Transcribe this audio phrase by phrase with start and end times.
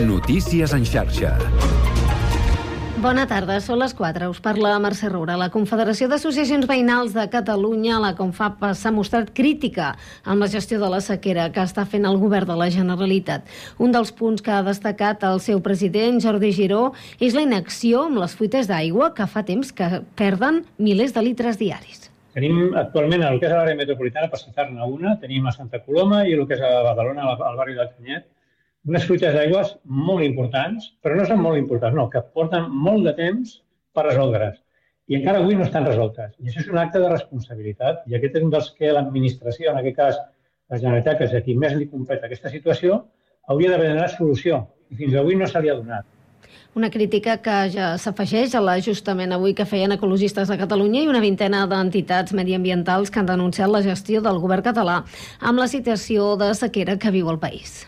[0.00, 1.34] Notícies en xarxa.
[3.04, 4.30] Bona tarda, són les 4.
[4.32, 5.34] Us parla Mercè Roura.
[5.36, 9.90] La Confederació d'Associacions Veïnals de Catalunya, la Confap, s'ha mostrat crítica
[10.24, 13.44] amb la gestió de la sequera que està fent el govern de la Generalitat.
[13.76, 18.22] Un dels punts que ha destacat el seu president, Jordi Giró, és la inacció amb
[18.24, 22.08] les fuites d'aigua que fa temps que perden milers de litres diaris.
[22.32, 26.36] Tenim actualment el que és l'àrea metropolitana, per citar-ne una, tenim a Santa Coloma i
[26.36, 28.28] el que és a Badalona, al barri del Canyet,
[28.88, 33.14] unes fuites d'aigües molt importants, però no són molt importants, no, que porten molt de
[33.18, 33.58] temps
[33.94, 34.60] per resoldre's.
[35.10, 36.36] I encara avui no estan resoltes.
[36.38, 38.04] I això és un acte de responsabilitat.
[38.06, 40.20] I aquest és un dels que l'administració, en aquest cas
[40.70, 43.02] la Generalitat, que és a qui més li competa aquesta situació,
[43.50, 44.62] hauria d'haver donat solució.
[44.90, 46.06] I fins avui no se li ha donat.
[46.78, 51.22] Una crítica que ja s'afegeix a l'ajustament avui que feien ecologistes de Catalunya i una
[51.22, 55.00] vintena d'entitats mediambientals que han denunciat la gestió del govern català
[55.40, 57.82] amb la situació de sequera que viu el país.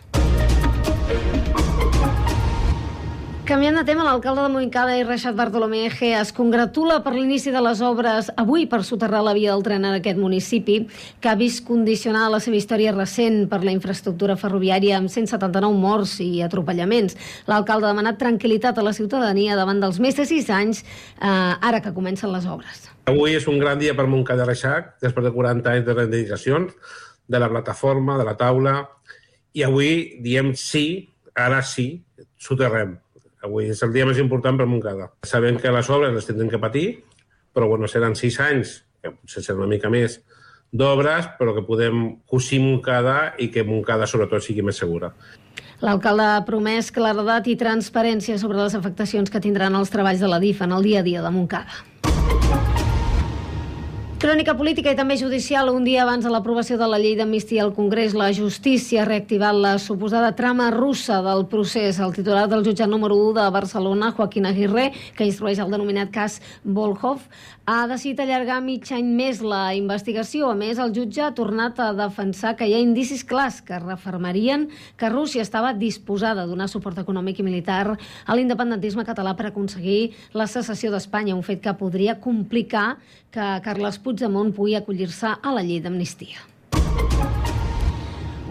[3.42, 7.58] Canviant de tema, l'alcalde de Montcada i Reixat Bartolomé G es congratula per l'inici de
[7.58, 10.76] les obres avui per soterrar la via del tren en aquest municipi,
[11.18, 16.14] que ha vist condicionar la seva història recent per la infraestructura ferroviària amb 179 morts
[16.22, 17.18] i atropellaments.
[17.50, 20.86] L'alcalde ha demanat tranquil·litat a la ciutadania davant dels més de 6 anys,
[21.18, 22.86] eh, ara que comencen les obres.
[23.10, 26.98] Avui és un gran dia per Montcada i Reixac, després de 40 anys de reivindicacions,
[27.26, 28.84] de la plataforma, de la taula,
[29.52, 32.04] i avui diem sí, ara sí,
[32.38, 33.01] soterrem
[33.42, 35.08] Avui és el dia més important per Montcada.
[35.26, 36.86] Sabem que les obres les tindrem que patir,
[37.52, 40.20] però bueno, seran sis anys, que potser serà una mica més,
[40.72, 45.10] d'obres, però que podem cosir Montcada i que Montcada sobretot sigui més segura.
[45.82, 50.38] L'alcalde ha promès claredat i transparència sobre les afectacions que tindran els treballs de la
[50.38, 51.82] DIF en el dia a dia de Montcada.
[54.22, 55.66] Crònica política i també judicial.
[55.74, 59.56] Un dia abans de l'aprovació de la llei d'amnistia al Congrés, la justícia ha reactivat
[59.58, 61.98] la suposada trama russa del procés.
[61.98, 66.38] El titular del jutjat número 1 de Barcelona, Joaquín Aguirre, que instrueix el denominat cas
[66.62, 67.24] Volhov,
[67.66, 70.52] ha decidit allargar mig any més la investigació.
[70.52, 74.68] A més, el jutge ha tornat a defensar que hi ha indicis clars que refermarien
[74.98, 80.14] que Rússia estava disposada a donar suport econòmic i militar a l'independentisme català per aconseguir
[80.30, 83.00] la secessió d'Espanya, un fet que podria complicar
[83.32, 84.11] que Carles Puigdemont
[84.54, 86.52] pugui acollir-se a la llei d'amnistia.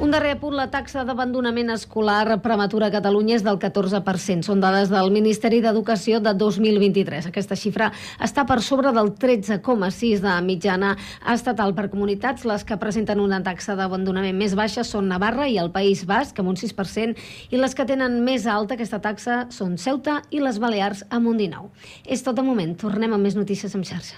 [0.02, 4.42] Un darrer apunt, la taxa d'abandonament escolar prematura a Catalunya és del 14%.
[4.42, 7.28] Són dades del Ministeri d'Educació de 2023.
[7.30, 10.96] Aquesta xifra està per sobre del 13,6% de mitjana
[11.30, 12.48] estatal per comunitats.
[12.50, 16.50] Les que presenten una taxa d'abandonament més baixa són Navarra i el País Basc, amb
[16.50, 17.14] un 6%,
[17.54, 21.38] i les que tenen més alta aquesta taxa són Ceuta i les Balears, amb un
[21.38, 21.70] 19%.
[22.10, 22.74] És tot de moment.
[22.74, 24.18] Tornem amb més notícies en xarxa.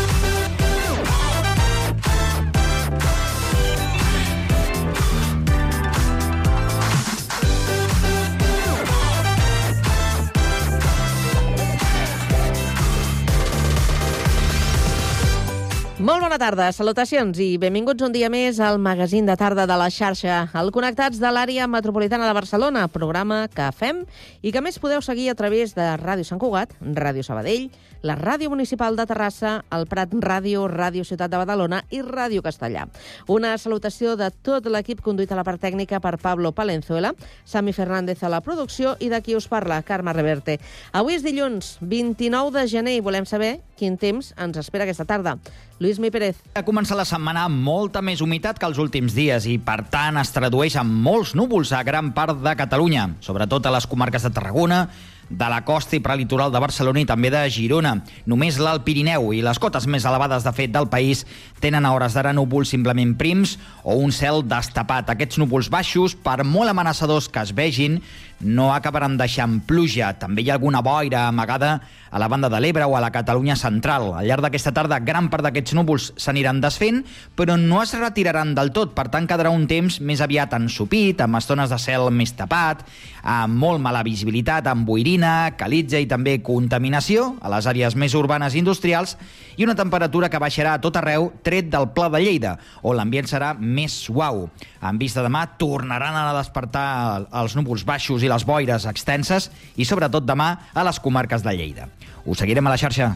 [16.01, 19.85] Molt bona tarda, salutacions i benvinguts un dia més al magazín de tarda de la
[19.93, 23.99] xarxa, el Connectats de l'àrea metropolitana de Barcelona, programa que fem
[24.41, 27.69] i que més podeu seguir a través de Ràdio Sant Cugat, Ràdio Sabadell,
[28.01, 32.87] la Ràdio Municipal de Terrassa, el Prat Ràdio, Ràdio Ciutat de Badalona i Ràdio Castellà.
[33.29, 37.13] Una salutació de tot l'equip conduït a la part tècnica per Pablo Palenzuela,
[37.45, 40.57] Sami Fernández a la producció i de qui us parla, Carme Reverte.
[40.97, 45.37] Avui és dilluns, 29 de gener, i volem saber quin temps ens espera aquesta tarda.
[45.81, 46.37] Lluís Mi Pérez.
[46.53, 50.19] Ha començat la setmana amb molta més humitat que els últims dies i, per tant,
[50.21, 54.29] es tradueix en molts núvols a gran part de Catalunya, sobretot a les comarques de
[54.29, 54.83] Tarragona,
[55.31, 57.95] de la costa i prelitoral de Barcelona i també de Girona.
[58.29, 61.23] Només l'Alt Pirineu i les cotes més elevades, de fet, del país
[61.63, 65.09] tenen a hores d'ara núvols simplement prims o un cel destapat.
[65.09, 68.01] Aquests núvols baixos, per molt amenaçadors que es vegin,
[68.43, 70.13] no acabaran deixant pluja.
[70.21, 71.79] També hi ha alguna boira amagada
[72.11, 74.11] a la banda de l'Ebre o a la Catalunya central.
[74.19, 77.01] Al llarg d'aquesta tarda, gran part d'aquests núvols s'aniran desfent,
[77.35, 78.93] però no es retiraran del tot.
[78.93, 82.83] Per tant, quedarà un temps més aviat ensupit, amb estones de cel més tapat,
[83.23, 88.53] amb molt mala visibilitat, amb boirina, calitza i també contaminació a les àrees més urbanes
[88.53, 89.15] i industrials
[89.57, 93.29] i una temperatura que baixarà a tot arreu tret del Pla de Lleida, on l'ambient
[93.29, 94.47] serà més suau.
[94.81, 99.85] En vista de demà, tornaran a despertar els núvols baixos i les boires extenses i,
[99.87, 101.91] sobretot, demà a les comarques de Lleida.
[102.25, 103.13] Us seguirem a la xarxa.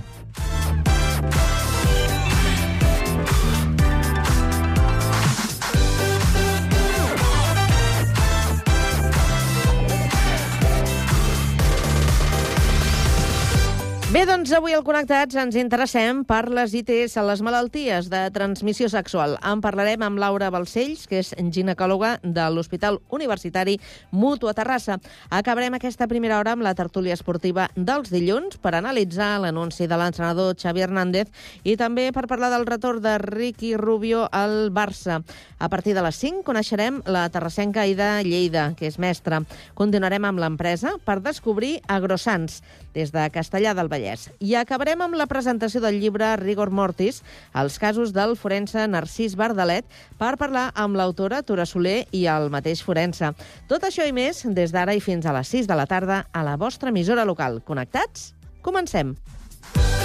[14.16, 19.34] Bé, doncs avui al Connectats ens interessem per les ITS, les malalties de transmissió sexual.
[19.44, 23.74] En parlarem amb Laura Balcells, que és ginecòloga de l'Hospital Universitari
[24.16, 25.02] Mutu a Terrassa.
[25.36, 30.56] Acabarem aquesta primera hora amb la tertúlia esportiva dels dilluns per analitzar l'anunci de l'entrenador
[30.56, 35.26] Xavi Hernández i també per parlar del retorn de Ricky Rubio al Barça.
[35.60, 39.44] A partir de les 5 coneixerem la terrassenca Aida Lleida, que és mestra.
[39.76, 42.62] Continuarem amb l'empresa per descobrir Agrosans,
[42.96, 44.05] des de Castellà del Vallès.
[44.40, 47.22] I acabarem amb la presentació del llibre Rigor Mortis,
[47.54, 49.86] els casos del forense Narcís Bardalet,
[50.20, 53.34] per parlar amb l'autora Tura Soler i el mateix forense.
[53.72, 56.46] Tot això i més des d'ara i fins a les 6 de la tarda a
[56.46, 57.62] la vostra emissora local.
[57.66, 58.34] Connectats?
[58.62, 59.16] Comencem.
[59.76, 60.05] Tears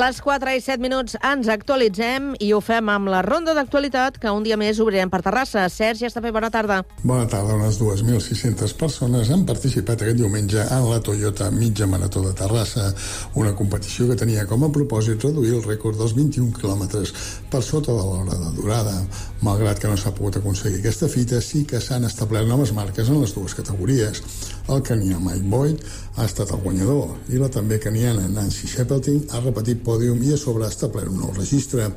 [0.00, 4.30] Les 4 i 7 minuts ens actualitzem i ho fem amb la ronda d'actualitat que
[4.32, 5.66] un dia més obrirem per Terrassa.
[5.68, 6.78] Sergi Estapé, bona tarda.
[7.02, 7.58] Bona tarda.
[7.58, 12.86] Unes 2.600 persones han participat aquest diumenge en la Toyota Mitja Marató de Terrassa,
[13.34, 17.12] una competició que tenia com a propòsit reduir el rècord dels 21 quilòmetres
[17.52, 18.96] per sota de l'hora de durada.
[19.44, 23.20] Malgrat que no s'ha pogut aconseguir aquesta fita, sí que s'han establert noves marques en
[23.20, 24.24] les dues categories.
[24.70, 25.84] El canià Mike Boyd
[26.16, 30.38] ha estat el guanyador i la també caniana Nancy Shepelting ha repetit pòdium i a
[30.38, 31.88] sobre ha establert un nou registre.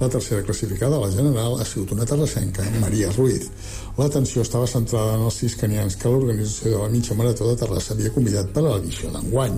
[0.00, 3.50] La tercera classificada a la general ha sigut una terrassenca, Maria Ruiz.
[3.96, 7.94] L'atenció estava centrada en els sis canians que l'organització de la mitja marató de Terrassa
[7.94, 9.56] havia convidat per a l'edició d'enguany.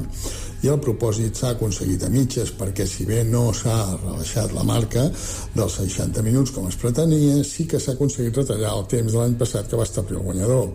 [0.62, 5.08] I el propòsit s'ha aconseguit a mitges perquè si bé no s'ha rebaixat la marca
[5.55, 9.38] dels 60 minuts com es pretenia, sí que s'ha aconseguit retallar el temps de l'any
[9.38, 10.69] passat que va establir el guanyador.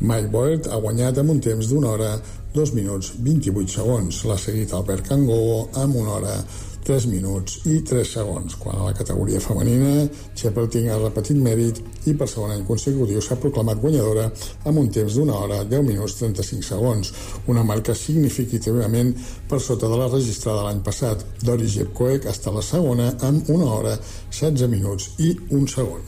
[0.00, 2.14] Mike Boyd ha guanyat amb un temps d'una hora
[2.54, 4.24] 2 minuts 28 segons.
[4.26, 6.34] L'ha seguit Albert Cangogo amb una hora
[6.84, 8.56] 3 minuts i 3 segons.
[8.58, 11.80] Quan a la categoria femenina, Shepperting ha repetit mèrit
[12.10, 14.26] i per segon any consecutiu s'ha proclamat guanyadora
[14.64, 17.12] amb un temps d'una hora 10 minuts 35 segons,
[17.46, 19.14] una marca significativament
[19.48, 21.24] per sota de la registrada l'any passat.
[21.44, 23.96] Doris Jepkoek està la segona amb una hora
[24.32, 26.02] 16 minuts i un segon.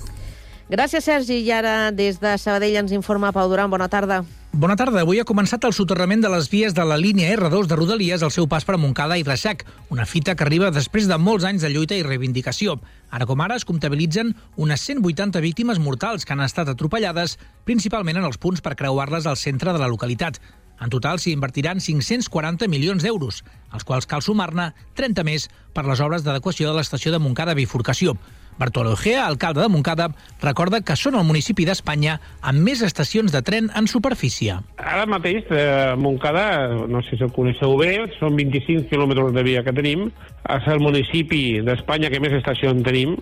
[0.72, 1.42] Gràcies, Sergi.
[1.44, 3.68] I ara, des de Sabadell, ens informa Pau Duran.
[3.70, 4.22] Bona tarda.
[4.52, 5.00] Bona tarda.
[5.00, 8.30] Avui ha començat el soterrament de les vies de la línia R2 de Rodalies al
[8.34, 11.70] seu pas per Montcada i Reixac, una fita que arriba després de molts anys de
[11.72, 12.74] lluita i reivindicació.
[13.08, 18.28] Ara com ara es comptabilitzen unes 180 víctimes mortals que han estat atropellades, principalment en
[18.28, 20.36] els punts per creuar-les al centre de la localitat.
[20.84, 23.40] En total s'hi invertiran 540 milions d'euros,
[23.72, 28.18] als quals cal sumar-ne 30 més per les obres d'adequació de l'estació de Montcada Bifurcació.
[28.58, 30.08] Bartolo Egea, alcalde de Montcada,
[30.42, 34.58] recorda que són el municipi d'Espanya amb més estacions de tren en superfície.
[34.78, 39.64] Ara mateix, eh, Montcada, no sé si el coneixeu bé, són 25 quilòmetres de via
[39.64, 40.10] que tenim,
[40.48, 43.16] és el municipi d'Espanya que més estacions tenim,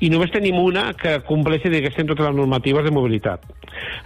[0.00, 3.46] i només tenim una que compleixi, diguéssim, totes les normatives de mobilitat.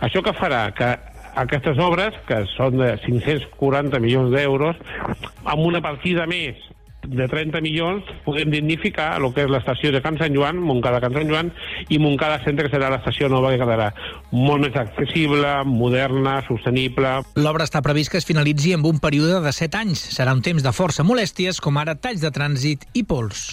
[0.00, 0.68] Això que farà?
[0.74, 0.92] Que
[1.40, 4.76] aquestes obres, que són de 540 milions d'euros,
[5.44, 6.58] amb una partida més
[7.10, 11.16] de 30 milions podem dignificar el que és l'estació de Can Sant Joan, Montcada Can
[11.16, 11.50] Sant Joan
[11.88, 13.90] i Montcada Centre, que serà l'estació nova que quedarà
[14.30, 17.18] molt més accessible, moderna, sostenible.
[17.40, 20.06] L'obra està previst que es finalitzi amb un període de 7 anys.
[20.14, 23.50] Serà un temps de força molèsties, com ara talls de trànsit i pols.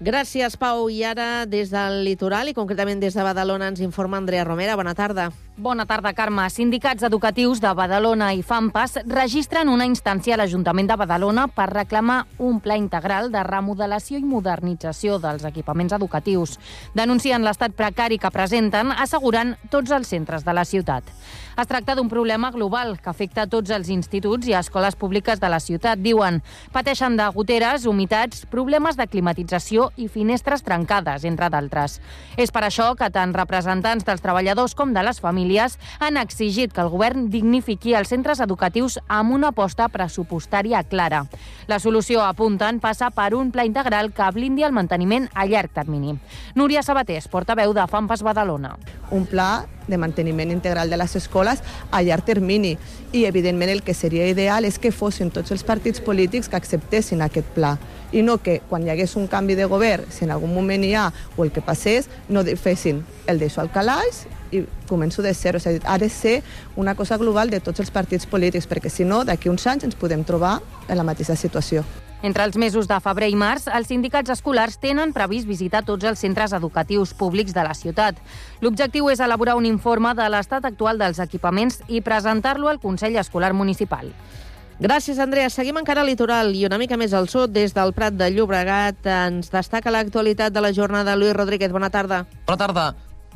[0.00, 0.88] Gràcies, Pau.
[0.90, 4.74] I ara, des del litoral i concretament des de Badalona, ens informa Andrea Romera.
[4.74, 5.28] Bona tarda.
[5.56, 6.48] Bona tarda, Carme.
[6.50, 12.24] Sindicats educatius de Badalona i FAMPAS registren una instància a l'Ajuntament de Badalona per reclamar
[12.42, 16.58] un pla integral de remodelació i modernització dels equipaments educatius.
[16.94, 21.06] Denuncien l'estat precari que presenten, assegurant tots els centres de la ciutat.
[21.54, 25.60] Es tracta d'un problema global que afecta tots els instituts i escoles públiques de la
[25.62, 26.40] ciutat, diuen.
[26.74, 32.00] Pateixen de goteres, humitats, problemes de climatització i finestres trencades, entre d'altres.
[32.36, 36.82] És per això que tant representants dels treballadors com de les famílies han exigit que
[36.82, 41.24] el govern dignifiqui els centres educatius amb una aposta pressupostària clara.
[41.70, 46.18] La solució, apunten, passa per un pla integral que blindi el manteniment a llarg termini.
[46.58, 48.74] Núria Sabatés, portaveu de FAMPAS Badalona.
[49.10, 52.76] un pla de manteniment integral de les escoles a llarg termini.
[53.12, 57.22] I, evidentment, el que seria ideal és que fossin tots els partits polítics que acceptessin
[57.22, 57.76] aquest pla
[58.14, 60.94] i no que quan hi hagués un canvi de govern, si en algun moment hi
[60.94, 64.24] ha o el que passés, no fessin el deixo al calaix
[64.54, 65.58] i començo de zero.
[65.58, 66.42] És a dir, ha de ser
[66.76, 69.98] una cosa global de tots els partits polítics, perquè si no, d'aquí uns anys ens
[69.98, 71.84] podem trobar en la mateixa situació.
[72.24, 76.22] Entre els mesos de febrer i març, els sindicats escolars tenen previst visitar tots els
[76.24, 78.16] centres educatius públics de la ciutat.
[78.64, 83.52] L'objectiu és elaborar un informe de l'estat actual dels equipaments i presentar-lo al Consell Escolar
[83.52, 84.08] Municipal.
[84.80, 85.50] Gràcies, Andrea.
[85.52, 89.04] Seguim encara al litoral i una mica més al sud, des del Prat de Llobregat,
[89.04, 91.20] ens destaca l'actualitat de la jornada.
[91.20, 92.24] Lluís Rodríguez, bona tarda.
[92.48, 92.92] Bona tarda.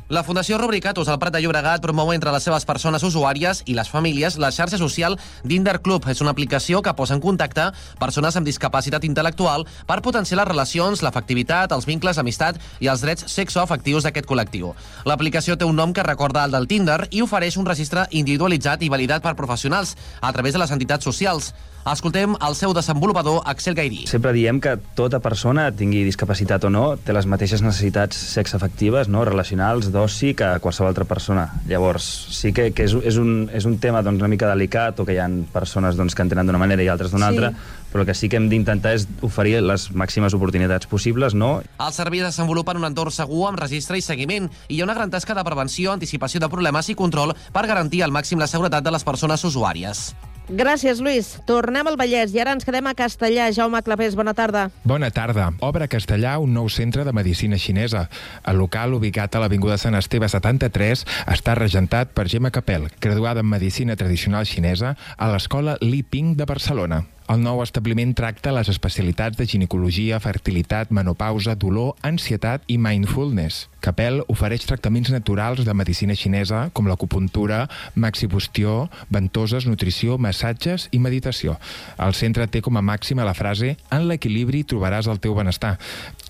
[0.09, 3.91] La Fundació Rubricatus al Prat de Llobregat promou entre les seves persones usuàries i les
[3.93, 6.07] famílies la xarxa social Dinder Club.
[6.09, 7.67] És una aplicació que posa en contacte
[8.01, 13.29] persones amb discapacitat intel·lectual per potenciar les relacions, l'efectivitat, els vincles, amistat i els drets
[13.29, 14.73] sexoafectius d'aquest col·lectiu.
[15.05, 18.89] L'aplicació té un nom que recorda al del Tinder i ofereix un registre individualitzat i
[18.89, 21.53] validat per professionals a través de les entitats socials.
[21.89, 24.03] Escoltem el seu desenvolupador, Axel Gairí.
[24.05, 29.23] Sempre diem que tota persona, tingui discapacitat o no, té les mateixes necessitats sexafectives, no?
[29.25, 31.47] relacionals, d'oci, que qualsevol altra persona.
[31.69, 32.05] Llavors,
[32.35, 35.17] sí que, que és, és, un, és un tema doncs, una mica delicat, o que
[35.17, 37.35] hi ha persones doncs, que en tenen d'una manera i altres d'una Sí.
[37.35, 37.51] altra,
[37.89, 41.63] però el que sí que hem d'intentar és oferir les màximes oportunitats possibles, no?
[41.79, 44.85] El servei es desenvolupa en un entorn segur amb registre i seguiment i hi ha
[44.85, 48.47] una gran tasca de prevenció, anticipació de problemes i control per garantir al màxim la
[48.47, 50.11] seguretat de les persones usuàries.
[50.49, 51.35] Gràcies, Lluís.
[51.45, 53.51] Tornem al Vallès i ara ens quedem a Castellà.
[53.53, 54.63] Jaume Clapés, bona tarda.
[54.83, 55.51] Bona tarda.
[55.61, 58.07] Obre a Castellà un nou centre de medicina xinesa.
[58.49, 63.51] El local, ubicat a l'Avinguda Sant Esteve 73, està regentat per Gemma Capel, graduada en
[63.51, 67.03] Medicina Tradicional Xinesa a l'Escola Li Ping de Barcelona.
[67.29, 73.67] El nou establiment tracta les especialitats de ginecologia, fertilitat, menopausa, dolor, ansietat i mindfulness.
[73.85, 81.59] Capel ofereix tractaments naturals de medicina xinesa com l'acupuntura, maxibustió, ventoses, nutrició, massatges i meditació.
[82.01, 85.77] El centre té com a màxima la frase «En l'equilibri trobaràs el teu benestar».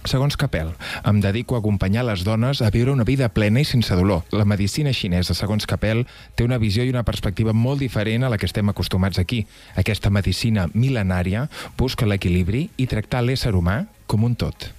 [0.07, 0.71] Segons Capel,
[1.03, 4.23] em dedico a acompanyar les dones a viure una vida plena i sense dolor.
[4.31, 8.37] La medicina xinesa, segons Capel, té una visió i una perspectiva molt diferent a la
[8.39, 9.43] que estem acostumats aquí.
[9.75, 14.71] Aquesta medicina mil·lenària busca l'equilibri i tractar l'ésser humà com un tot.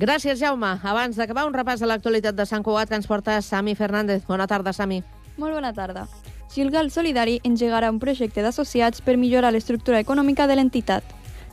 [0.00, 0.78] Gràcies, Jaume.
[0.82, 4.24] Abans d'acabar, un repàs de l'actualitat de Sant Cugat que ens porta Sami Fernández.
[4.26, 5.02] Bona tarda, Sami.
[5.36, 6.06] Molt bona tarda.
[6.52, 11.04] Gilgal Solidari engegarà un projecte d'associats per millorar l'estructura econòmica de l'entitat.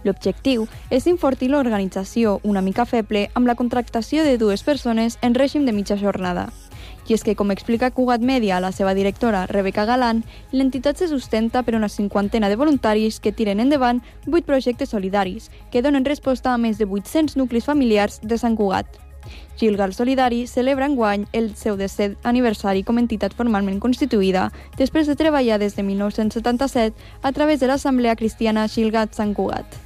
[0.03, 5.65] L'objectiu és enfortir l'organització una mica feble amb la contractació de dues persones en règim
[5.65, 6.49] de mitja jornada.
[7.07, 11.63] I és que, com explica Cugat Media, la seva directora, Rebeca Galán, l'entitat se sustenta
[11.63, 16.57] per una cinquantena de voluntaris que tiren endavant vuit projectes solidaris, que donen resposta a
[16.57, 18.87] més de 800 nuclis familiars de Sant Cugat.
[19.59, 25.15] Gilgal Solidari celebra enguany el seu 17 aniversari com a entitat formalment constituïda després de
[25.19, 29.82] treballar des de 1977 a través de l'Assemblea Cristiana Gilgat Sant Cugat.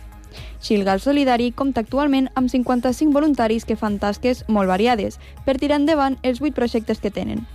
[0.61, 6.17] Gilgal Solidari compta actualment amb 55 voluntaris que fan tasques molt variades per tirar endavant
[6.23, 7.45] els 8 projectes que tenen.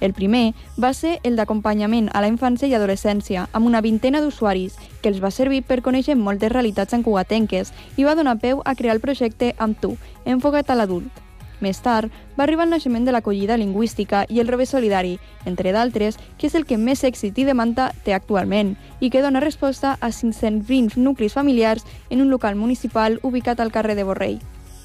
[0.00, 4.76] El primer va ser el d'acompanyament a la infància i adolescència, amb una vintena d'usuaris,
[5.02, 8.96] que els va servir per conèixer moltes realitats encugatenques i va donar peu a crear
[8.96, 11.29] el projecte Amb tu, enfocat a l'adult.
[11.60, 16.16] Més tard, va arribar el naixement de l'acollida lingüística i el revés solidari, entre d'altres,
[16.38, 20.10] que és el que més èxit i demanda té actualment i que dona resposta a
[20.10, 24.40] 520 nuclis familiars en un local municipal ubicat al carrer de Borrell.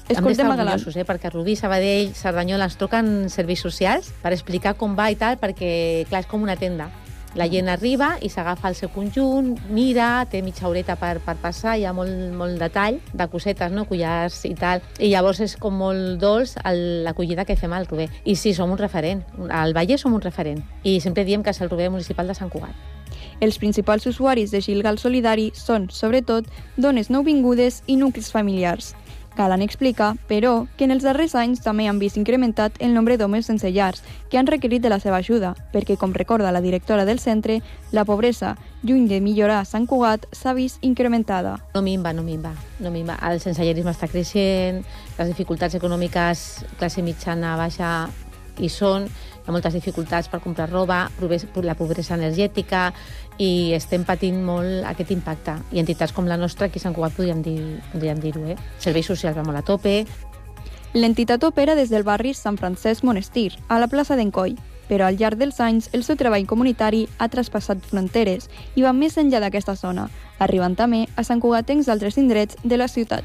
[0.08, 0.84] Escoltem a Galant.
[0.86, 1.04] eh?
[1.04, 6.06] perquè Rubí, Sabadell, Cerdanyola ens truquen serveis socials per explicar com va i tal, perquè,
[6.06, 6.90] clar, és com una tenda.
[7.36, 11.74] La gent arriba i s'agafa el seu conjunt, mira, té mitja horeta per, per passar,
[11.76, 13.84] hi ha molt, molt detall de cosetes, no?
[13.84, 14.80] collars i tal.
[14.96, 16.56] I llavors és com molt dolç
[17.04, 18.08] l'acollida que fem al Rubé.
[18.24, 19.20] I sí, som un referent.
[19.52, 20.64] Al Vallès som un referent.
[20.82, 22.72] I sempre diem que és el Rubé Municipal de Sant Cugat.
[23.44, 26.48] Els principals usuaris de Gilgal Solidari són, sobretot,
[26.80, 28.94] dones nouvingudes i nuclis familiars.
[29.36, 33.46] Galan explica, però, que en els darrers anys també han vist incrementat el nombre d'homes
[33.46, 37.20] sense llars que han requerit de la seva ajuda, perquè, com recorda la directora del
[37.20, 37.60] centre,
[37.92, 41.58] la pobresa, lluny de millorar a Sant Cugat, s'ha vist incrementada.
[41.74, 43.20] No minva, no minva, no minva.
[43.28, 44.82] El sensellarisme està creixent,
[45.18, 46.46] les dificultats econòmiques,
[46.80, 48.08] classe mitjana, baixa,
[48.58, 49.10] hi són,
[49.46, 51.08] hi ha moltes dificultats per comprar roba,
[51.62, 52.92] la pobresa energètica,
[53.38, 55.54] i estem patint molt aquest impacte.
[55.70, 58.56] I entitats com la nostra, aquí a Sant Cugat podríem dir- dir-ho, eh?
[58.78, 60.04] Serveis socials va molt a tope,
[60.96, 64.56] L'entitat opera des del barri Sant Francesc Monestir, a la plaça d'Encoi,
[64.88, 69.18] però al llarg dels anys el seu treball comunitari ha traspassat fronteres i va més
[69.18, 73.24] enllà d'aquesta zona, arribant també a Sant Cugatencs d'altres indrets de la ciutat.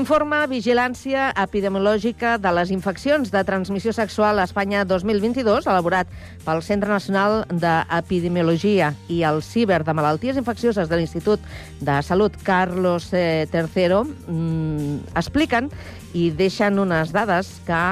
[0.00, 6.08] L'informe Vigilància Epidemiològica de les Infeccions de Transmissió Sexual a Espanya 2022, elaborat
[6.40, 11.44] pel Centre Nacional d'Epidemiologia i el Ciber de Malalties Infeccioses de l'Institut
[11.84, 15.68] de Salut Carlos eh, III, mm, expliquen
[16.16, 17.84] i deixen unes dades que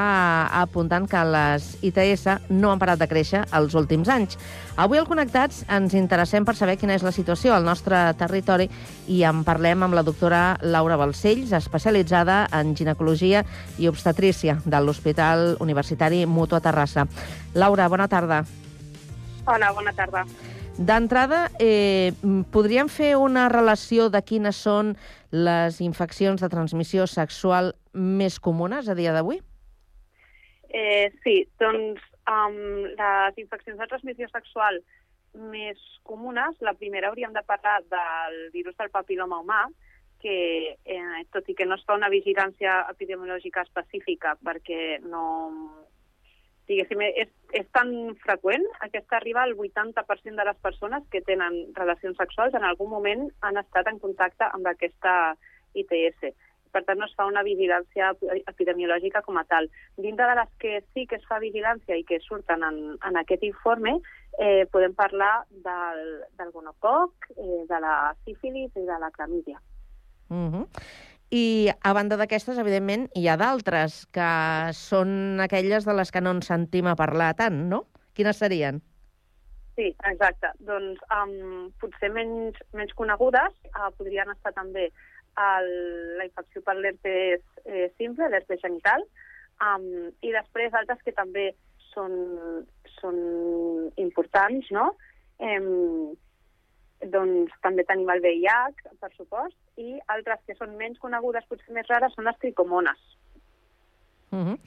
[0.65, 4.41] apunten que les ITS no han parat de créixer els últims anys.
[4.79, 8.69] Avui al Connectats ens interessem per saber quina és la situació al nostre territori
[9.11, 13.41] i en parlem amb la doctora Laura Balcells, especialitzada en ginecologia
[13.83, 17.09] i obstetrícia de l'Hospital Universitari Mutu a Terrassa.
[17.59, 18.45] Laura, bona tarda.
[19.51, 20.23] Hola, bona tarda.
[20.79, 22.13] D'entrada, eh,
[22.55, 24.93] podríem fer una relació de quines són
[25.35, 29.43] les infeccions de transmissió sexual més comunes a dia d'avui?
[30.71, 32.59] Eh, sí, doncs um,
[32.99, 34.81] les infeccions de transmissió sexual
[35.53, 39.67] més comunes, la primera hauríem de parlar del virus del papiloma humà,
[40.19, 40.39] que
[40.85, 45.23] eh, tot i que no es fa una vigilància epidemiològica específica perquè no,
[46.69, 47.93] diguéssim, és, és tan
[48.25, 53.29] freqüent, aquesta arriba al 80% de les persones que tenen relacions sexuals en algun moment
[53.47, 55.15] han estat en contacte amb aquesta
[55.79, 56.35] ITS.
[56.73, 58.13] Per tant, no es fa una vigilància
[58.47, 59.71] epidemiològica com a tal.
[59.97, 63.45] Dintre de les que sí que es fa vigilància i que surten en, en aquest
[63.49, 63.99] informe,
[64.39, 66.03] eh, podem parlar del,
[66.39, 69.61] del gonococ, eh, de la sífilis i de la clamídia.
[70.29, 70.67] Uh -huh.
[71.31, 76.31] I a banda d'aquestes, evidentment, hi ha d'altres, que són aquelles de les que no
[76.31, 77.85] ens sentim a parlar tant, no?
[78.15, 78.81] Quines serien?
[79.77, 80.49] Sí, exacte.
[80.67, 84.89] Doncs um, potser menys, menys conegudes uh, podrien estar també
[85.39, 85.71] el,
[86.19, 89.05] la infecció per l'herpes eh, simple, l'herpes genital,
[89.65, 91.51] um, i després altres que també
[91.93, 92.15] són,
[92.99, 93.19] són
[94.01, 94.91] importants, no?
[95.39, 95.69] Em,
[97.15, 101.87] doncs també tenim el VIH, per supost, i altres que són menys conegudes, potser més
[101.91, 103.03] rares, són les tricomones.
[104.31, 104.59] Uh -huh.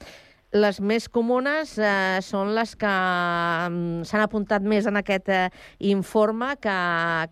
[0.52, 6.56] Les més comunes eh, són les que mm, s'han apuntat més en aquest eh, informe,
[6.60, 6.74] que,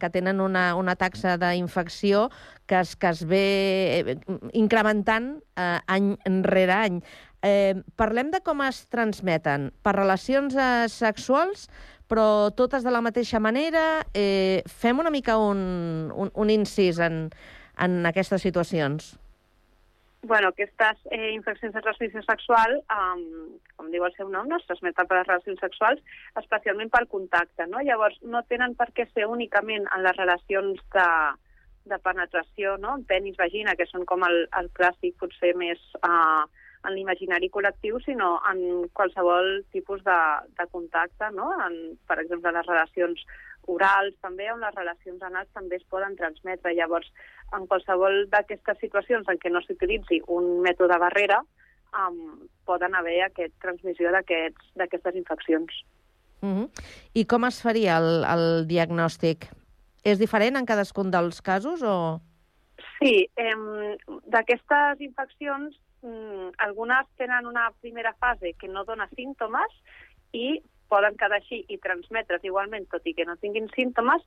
[0.01, 2.31] que tenen una, una taxa d'infecció
[2.71, 3.45] que es, que es ve
[3.99, 4.17] eh,
[4.55, 6.15] incrementant eh, any
[6.47, 7.01] rere any.
[7.43, 11.67] Eh, parlem de com es transmeten per relacions eh, sexuals,
[12.11, 14.05] però totes de la mateixa manera.
[14.15, 17.27] Eh, fem una mica un, un, un incís en,
[17.79, 19.17] en aquestes situacions.
[20.23, 23.23] bueno, aquestes eh, infeccions de transmissió sexual, um,
[23.77, 26.03] com diu el seu nom, no es transmeten per les relacions sexuals,
[26.37, 27.65] especialment pel contacte.
[27.73, 27.81] No?
[27.81, 31.07] Llavors, no tenen per què ser únicament en les relacions de,
[31.91, 32.97] de penetració, no?
[33.11, 36.47] penis-vagina, que són com el, el clàssic potser més, uh,
[36.87, 40.19] en l'imaginari col·lectiu, sinó en qualsevol tipus de,
[40.57, 41.51] de contacte, no?
[41.67, 43.25] en, per exemple, les relacions
[43.69, 46.73] orals també, on les relacions anals també es poden transmetre.
[46.75, 47.11] Llavors,
[47.57, 51.43] en qualsevol d'aquestes situacions en què no s'utilitzi un mètode barrera,
[51.93, 55.83] um, poden haver aquest transmissió d'aquestes infeccions.
[56.41, 56.69] Uh
[57.13, 59.51] I com es faria el, el diagnòstic?
[60.05, 62.21] És diferent en cadascun dels casos o...?
[63.01, 63.65] Sí, em,
[64.33, 69.73] d'aquestes infeccions, mm, algunes tenen una primera fase que no dona símptomes
[70.33, 70.61] i
[70.91, 74.25] poden quedar així i transmetre's igualment, tot i que no tinguin símptomes,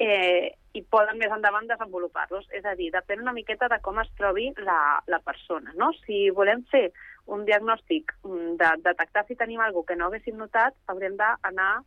[0.00, 2.48] eh, i poden més endavant desenvolupar-los.
[2.56, 5.74] És a dir, depèn una miqueta de com es trobi la, la persona.
[5.76, 5.90] No?
[6.06, 6.88] Si volem fer
[7.30, 11.84] un diagnòstic mm, de detectar si tenim alguna que no haguéssim notat, haurem d'anar a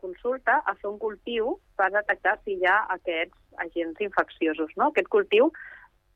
[0.00, 4.72] consulta a fer un cultiu per detectar si hi ha aquests agents infecciosos.
[4.80, 4.88] No?
[4.88, 5.50] Aquest cultiu,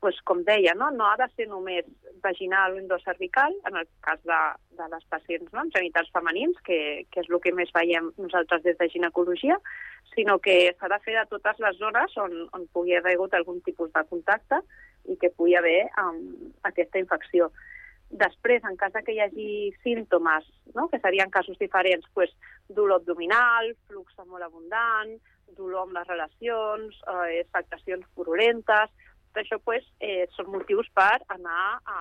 [0.01, 0.89] doncs, com deia, no?
[0.95, 1.85] no ha de ser només
[2.23, 4.39] vaginal o endocervical, en el cas de,
[4.79, 5.65] de les pacients no?
[5.75, 6.79] genitals femenins, que,
[7.11, 9.59] que és el que més veiem nosaltres des de ginecologia,
[10.15, 13.61] sinó que s'ha de fer a totes les zones on, on pugui haver hagut algun
[13.67, 14.63] tipus de contacte
[15.09, 16.23] i que pugui haver um,
[16.67, 17.51] aquesta infecció.
[18.09, 19.49] Després, en cas de que hi hagi
[19.83, 20.87] símptomes, no?
[20.89, 22.31] que serien casos diferents, pues,
[22.67, 25.13] dolor abdominal, flux molt abundant,
[25.57, 28.89] dolor amb les relacions, eh, afectacions purulentes,
[29.29, 31.99] tot això pues, eh, són motius per anar a,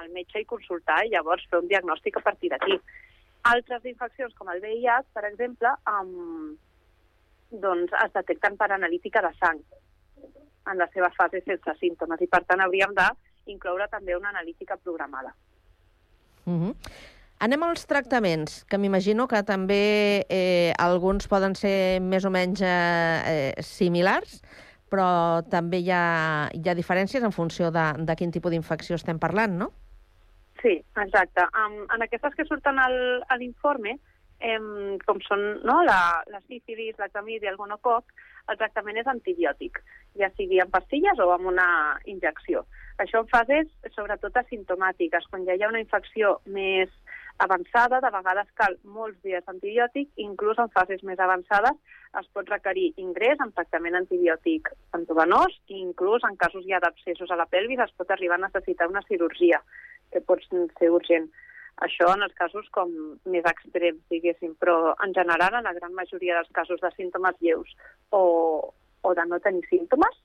[0.00, 2.78] al metge i consultar i llavors fer un diagnòstic a partir d'aquí.
[3.48, 6.56] Altres infeccions, com el VIH, per exemple, um,
[7.50, 9.62] doncs es detecten per analítica de sang
[10.68, 12.92] en la seva fase sense símptomes i, per tant, hauríem
[13.48, 15.34] d'incloure també una analítica programada.
[16.46, 16.74] Uh -huh.
[17.38, 22.66] Anem als tractaments, que m'imagino que també eh, alguns poden ser més o menys eh,
[22.66, 24.40] eh, similars,
[24.90, 29.20] però també hi ha, hi ha diferències en funció de, de quin tipus d'infecció estem
[29.22, 29.70] parlant, no?
[30.62, 31.44] Sí, exacte.
[31.54, 33.94] Um, en aquestes que surten al, a l'informe,
[34.40, 38.10] em, com són no, la, la sífilis, la clamídia, el gonococ,
[38.50, 39.78] el tractament és antibiòtic,
[40.18, 41.68] ja sigui en pastilles o amb una
[42.10, 42.64] injecció.
[43.02, 46.90] Això en fases sobretot asimptomàtiques, quan ja hi ha una infecció més
[47.38, 51.76] avançada, de vegades cal molts dies d'antibiòtic, inclús en fases més avançades
[52.18, 57.38] es pot requerir ingrés amb tractament antibiòtic endovenós i inclús en casos ja d'abscessos a
[57.38, 59.62] la pelvis es pot arribar a necessitar una cirurgia,
[60.10, 61.28] que pot ser urgent.
[61.86, 62.90] Això en els casos com
[63.30, 67.70] més extrems, diguéssim, però en general, en la gran majoria dels casos de símptomes lleus
[68.10, 70.16] o, o de no tenir símptomes,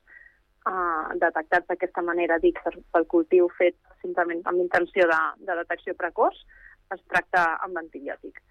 [0.69, 2.59] eh, detectats d'aquesta manera, dic,
[2.91, 6.41] pel cultiu fet simplement amb intenció de, de detecció precoç,
[6.93, 8.41] es tracta amb antibiòtic.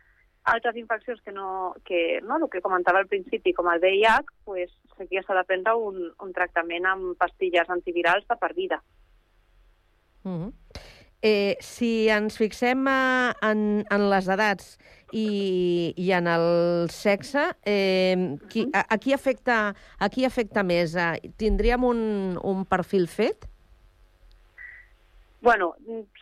[0.51, 4.73] Altres infeccions que no, que, no, el que comentava al principi, com el VIH, pues,
[4.99, 8.83] aquí s'ha de prendre un, un tractament amb pastilles antivirals de per vida.
[10.25, 10.53] Uh -huh.
[11.23, 14.79] eh, si ens fixem eh, en, en les edats
[15.13, 19.63] i, i en el sexe, eh, qui, a, a, qui afecta,
[19.99, 20.97] a qui afecta més?
[20.97, 22.03] Eh, tindríem un,
[22.43, 23.49] un perfil fet?
[25.43, 25.73] Bueno,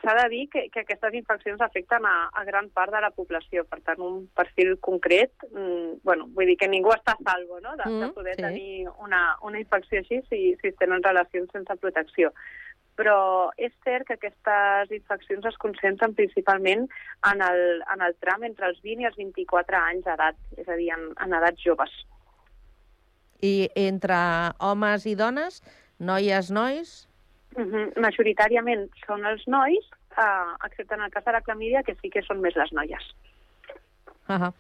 [0.01, 3.67] s'ha de dir que, que aquestes infeccions afecten a, a gran part de la població,
[3.69, 7.75] per tant, un perfil concret, mm, bueno, vull dir que ningú està a salvo no?
[7.77, 8.43] de, de Mm, poder sí.
[8.47, 12.33] tenir una, una infecció així si, si es tenen relacions sense protecció.
[13.01, 13.19] Però
[13.57, 16.83] és cert que aquestes infeccions es concentren principalment
[17.31, 17.63] en el,
[17.95, 21.07] en el tram entre els 20 i els 24 anys d'edat, és a dir, en,
[21.25, 21.95] en edats joves.
[23.41, 24.19] I entre
[24.61, 25.63] homes i dones,
[26.13, 26.93] noies, nois...
[27.57, 27.87] Uh -huh.
[27.99, 29.87] Majoritàriament són els nois,
[30.17, 33.05] eh, excepte en el cas de la clamídia, que sí que són més les noies.
[34.31, 34.53] Uh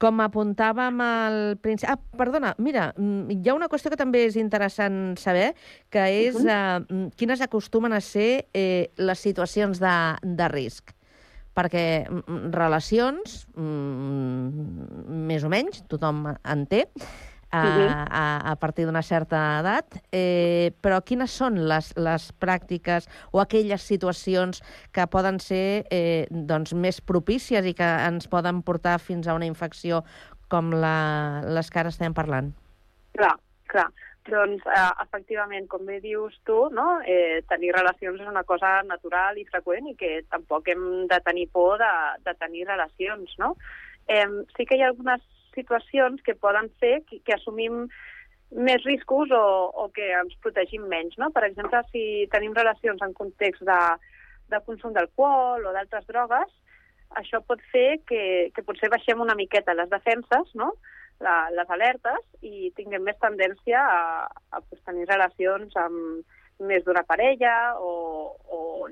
[0.00, 1.92] Com apuntàvem al principi...
[1.92, 5.54] Ah, perdona, mira, mm, hi ha una qüestió que també és interessant saber,
[5.90, 7.10] que és uh -huh.
[7.16, 10.94] quines acostumen a ser eh, les situacions de, de risc.
[11.54, 14.48] Perquè mm, relacions, mm,
[15.28, 16.88] més o menys, tothom en té,
[17.50, 23.42] a, a, a partir d'una certa edat, eh, però quines són les, les pràctiques o
[23.42, 24.62] aquelles situacions
[24.94, 29.48] que poden ser eh, doncs, més propícies i que ens poden portar fins a una
[29.50, 30.04] infecció
[30.50, 32.52] com la, les que ara estem parlant?
[33.18, 33.34] Clar,
[33.70, 33.88] clar.
[34.30, 37.00] Doncs, eh, efectivament, com bé dius tu, no?
[37.02, 41.48] eh, tenir relacions és una cosa natural i freqüent i que tampoc hem de tenir
[41.50, 41.92] por de,
[42.26, 43.54] de tenir relacions, no?
[44.06, 45.24] Eh, sí que hi ha algunes
[45.60, 47.84] situacions que poden fer que, que assumim
[48.50, 49.44] més riscos o,
[49.84, 51.30] o que ens protegim menys, no?
[51.30, 53.82] Per exemple, si tenim relacions en context de,
[54.50, 56.50] de consum d'alcohol o d'altres drogues,
[57.20, 60.72] això pot fer que, que potser baixem una miqueta les defenses, no?
[61.20, 64.02] La, les alertes, i tinguem més tendència a,
[64.56, 67.90] a pues, tenir relacions amb més d'una parella o,
[68.48, 68.88] o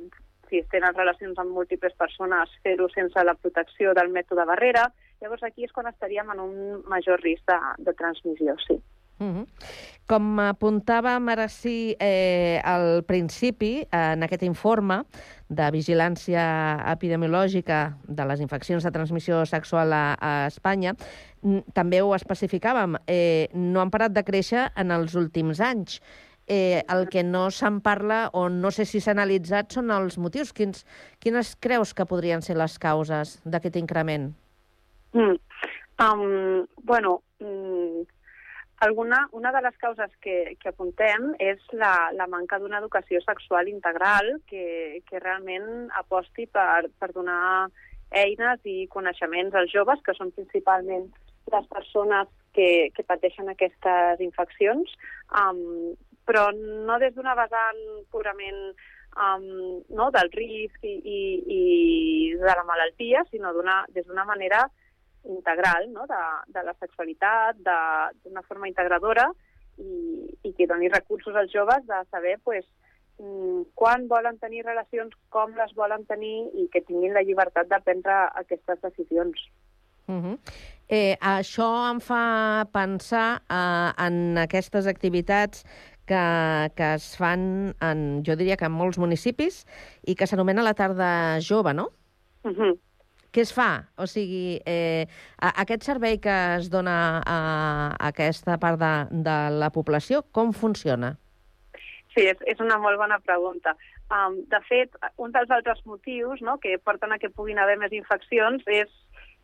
[0.49, 4.87] si tenen relacions amb múltiples persones, fer-ho sense la protecció del mètode barrera.
[5.21, 6.55] Llavors aquí és quan estaríem en un
[6.87, 8.79] major risc de, de transmissió, sí.
[9.19, 9.47] Uh -huh.
[10.07, 15.03] Com apuntàvem ara sí eh, al principi, en aquest informe
[15.49, 16.45] de vigilància
[16.93, 20.95] epidemiològica de les infeccions de transmissió sexual a, a Espanya,
[21.43, 26.01] mm, també ho especificàvem, eh, no han parat de créixer en els últims anys.
[26.47, 30.53] Eh, el que no se'n parla, o no sé si s'ha analitzat, són els motius.
[30.53, 30.87] Quins,
[31.19, 34.33] quines creus que podrien ser les causes d'aquest increment?
[35.13, 35.37] Mm.
[35.99, 38.03] Um, bueno, mm,
[38.81, 43.69] alguna, una de les causes que, que apuntem és la, la manca d'una educació sexual
[43.69, 47.69] integral que, que realment aposti per, per donar
[48.15, 51.09] eines i coneixements als joves, que són principalment
[51.53, 54.95] les persones que, que pateixen aquestes infeccions,
[55.35, 55.97] um,
[56.29, 58.63] però no des d'una vessant purament
[59.17, 61.21] um, no, del risc i, i,
[61.59, 61.63] i
[62.39, 64.69] de la malaltia, sinó des d'una manera
[65.29, 66.07] integral no?
[66.11, 66.23] de,
[66.55, 69.29] de la sexualitat, de- d'una forma integradora
[69.79, 72.65] i, i que doni recursos als joves de saber pues,
[73.19, 77.81] mm, quan volen tenir relacions, com les volen tenir i que tinguin la llibertat de
[77.85, 79.49] prendre aquestes decisions.
[80.09, 80.39] Uh -huh.
[80.89, 85.65] eh, això em fa pensar eh, en aquestes activitats
[86.07, 89.67] que, que es fan, en, jo diria que en molts municipis,
[90.03, 91.91] i que s'anomena la tarda jove, no?
[92.45, 92.79] Uh -huh.
[93.39, 93.87] Què es fa?
[94.03, 95.07] O sigui, eh,
[95.47, 97.35] aquest servei que es dona a
[98.09, 98.89] aquesta part de,
[99.27, 101.13] de la població, com funciona?
[102.17, 103.77] Sí, és, és una molt bona pregunta.
[104.11, 107.95] Um, de fet, un dels altres motius no, que porten a que puguin haver més
[107.95, 108.91] infeccions és,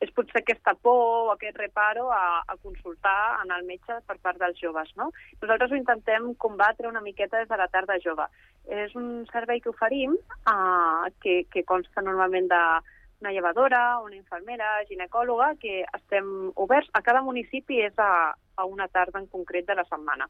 [0.02, 4.42] és potser aquesta por o aquest reparo a, a consultar en el metge per part
[4.42, 4.90] dels joves.
[4.98, 5.12] No?
[5.38, 8.26] Nosaltres ho intentem combatre una miqueta des de la tarda jove.
[8.66, 12.64] És un servei que oferim uh, que, que consta normalment de
[13.24, 16.26] una llevadora, una infermera, ginecòloga, que estem
[16.60, 16.90] oberts.
[16.92, 20.28] A cada municipi és a, a una tarda en concret de la setmana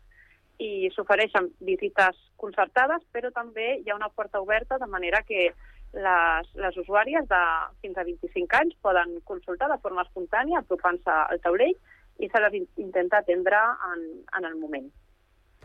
[0.62, 5.48] i s'ofereixen visites concertades, però també hi ha una porta oberta de manera que
[5.94, 7.40] les, les usuàries de
[7.82, 11.74] fins a 25 anys poden consultar de forma espontània, apropant-se al taulell,
[12.22, 13.58] i se les in- intenta atendre
[13.90, 14.06] en,
[14.38, 14.86] en el moment.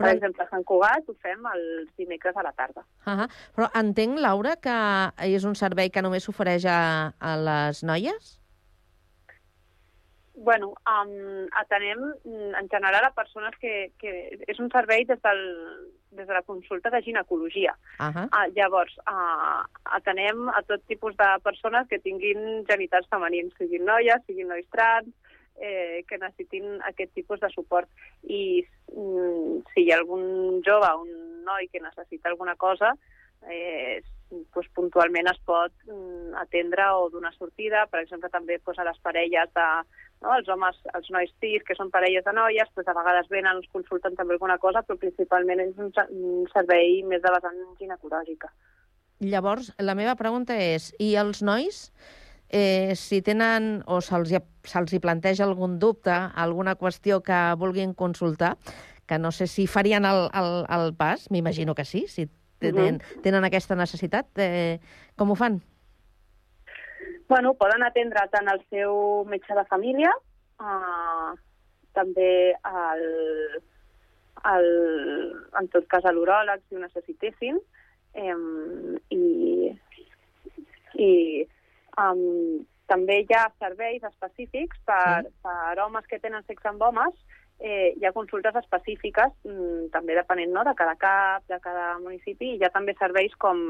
[0.00, 2.84] Per Però- exemple, a Sant Cugat ho fem els dimecres a la tarda.
[3.04, 3.28] Uh -huh.
[3.54, 4.76] Però entenc, Laura, que
[5.28, 8.40] és un servei que només s'ofereix a, a les noies?
[10.34, 15.42] Bueno, um, atenem mm, en general a persones que, que és un servei des, del,
[16.16, 17.76] des de la consulta de ginecologia.
[17.98, 18.28] Uh -huh.
[18.32, 24.24] Ah, llavors, ah, atenem a tot tipus de persones que tinguin genitals femenins, siguin noies,
[24.26, 25.12] siguin nois trans,
[25.60, 27.88] eh, que necessitin aquest tipus de suport.
[28.24, 28.64] I
[28.96, 32.94] mm, si hi ha algun jove, un noi que necessita alguna cosa,
[33.48, 38.86] eh, doncs puntualment es pot mm, atendre o donar sortida, per exemple, també doncs, a
[38.88, 39.68] les parelles de,
[40.22, 43.60] no, els homes, els nois cis, que són parelles de noies, doncs a vegades venen,
[43.60, 48.52] ens consulten també alguna cosa, però principalment és un, un servei més de vessant ginecològica.
[49.20, 51.90] Llavors, la meva pregunta és, i els nois,
[52.50, 58.56] eh, si tenen o se'ls se hi planteja algun dubte, alguna qüestió que vulguin consultar,
[59.06, 63.46] que no sé si farien el, el, el pas, m'imagino que sí, si tenen, tenen
[63.46, 64.78] aquesta necessitat, eh,
[65.16, 65.60] com ho fan?
[67.30, 70.10] Bueno, poden atendre tant el seu metge de família,
[70.58, 71.30] eh,
[71.94, 73.04] també el,
[74.52, 74.68] el,
[75.58, 77.62] en tot cas a l'uròleg, si ho necessitessin,
[78.14, 78.36] eh,
[79.14, 79.72] i,
[80.98, 81.10] i
[81.98, 85.34] um, també hi ha serveis específics per, sí.
[85.46, 87.14] per homes que tenen sexe amb homes,
[87.60, 92.54] eh, hi ha consultes específiques, mm, també depenent no, de cada cap, de cada municipi,
[92.54, 93.60] i hi ha també serveis com,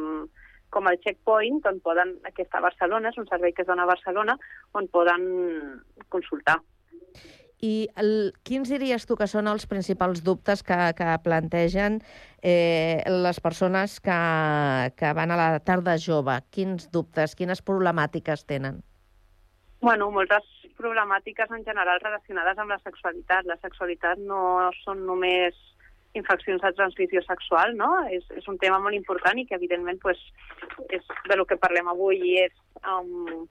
[0.70, 3.84] com el Checkpoint, on poden, que està a Barcelona, és un servei que es dona
[3.84, 4.38] a Barcelona,
[4.78, 5.26] on poden
[6.08, 6.60] consultar.
[7.60, 11.98] I el, quins diries tu que són els principals dubtes que, que plantegen
[12.42, 14.20] eh, les persones que,
[14.96, 16.38] que van a la tarda jove?
[16.50, 18.80] Quins dubtes, quines problemàtiques tenen?
[19.80, 20.44] Bueno, moltes
[20.80, 23.44] problemàtiques en general relacionades amb la sexualitat.
[23.48, 25.56] La sexualitat no són només
[26.16, 27.92] infeccions de transmissió sexual, no?
[28.10, 30.20] És, és un tema molt important i que, evidentment, pues,
[30.88, 32.54] és de lo que parlem avui i és...
[32.82, 33.46] Um,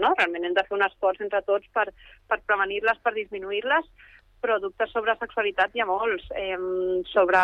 [0.00, 0.14] no?
[0.18, 1.88] Realment hem de fer un esforç entre tots per,
[2.28, 3.90] per prevenir-les, per disminuir-les,
[4.42, 6.28] però dubtes sobre sexualitat hi ha molts.
[6.38, 6.56] Eh,
[7.12, 7.42] sobre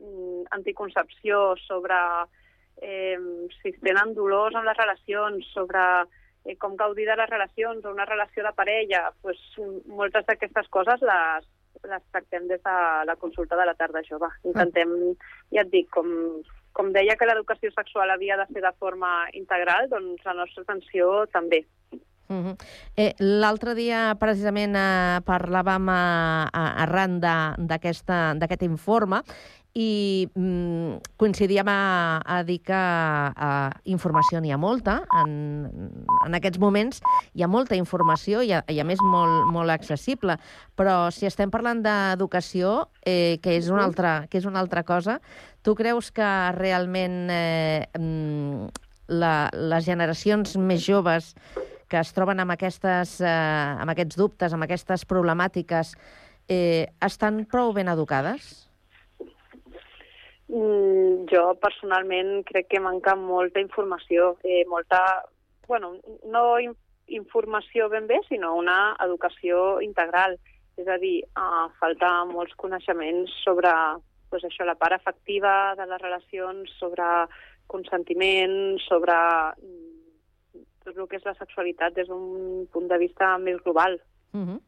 [0.00, 1.98] mm, anticoncepció, sobre
[2.82, 3.18] eh,
[3.60, 5.82] si tenen dolors en les relacions, sobre
[6.44, 9.40] eh, com gaudir de les relacions o una relació de parella, pues,
[9.86, 11.48] moltes d'aquestes coses les,
[11.84, 12.76] les tractem des de
[13.08, 14.30] la consulta de la tarda jove.
[14.44, 14.92] Intentem,
[15.54, 16.10] ja et dic, com
[16.74, 21.24] com deia que l'educació sexual havia de ser de forma integral, doncs la nostra atenció
[21.32, 21.64] també.
[22.26, 22.56] Uh -huh.
[22.96, 26.50] eh, L'altre dia, precisament, eh, parlàvem a,
[26.84, 29.22] arran d'aquest informe
[29.74, 35.00] i mm, coincidíem a, a dir que eh, informació n'hi ha molta.
[35.18, 35.66] En,
[36.22, 37.02] en aquests moments
[37.34, 40.38] hi ha molta informació i, a, i a més, molt, molt accessible.
[40.78, 45.18] Però si estem parlant d'educació, eh, que, és una altra, que és una altra cosa,
[45.66, 48.68] tu creus que realment eh, mm,
[49.18, 49.36] la,
[49.74, 51.34] les generacions més joves
[51.90, 53.30] que es troben amb, aquestes, eh,
[53.82, 55.96] amb aquests dubtes, amb aquestes problemàtiques,
[56.48, 58.63] eh, estan prou ben educades?
[60.48, 65.00] Mm, jo personalment crec que manca molta informació, eh, molta,
[65.68, 66.74] bueno, no in
[67.06, 70.38] informació ben bé, sinó una educació integral.
[70.76, 73.70] És a dir, uh, falta molts coneixements sobre
[74.30, 77.04] pues, això, la part afectiva de les relacions, sobre
[77.70, 83.60] consentiment, sobre mm, tot el que és la sexualitat des d'un punt de vista més
[83.62, 84.00] global.
[84.32, 84.60] Uh -huh.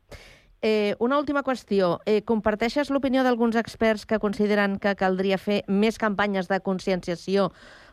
[0.62, 2.00] Eh, una última qüestió.
[2.06, 7.50] Eh, comparteixes l'opinió d'alguns experts que consideren que caldria fer més campanyes de conscienciació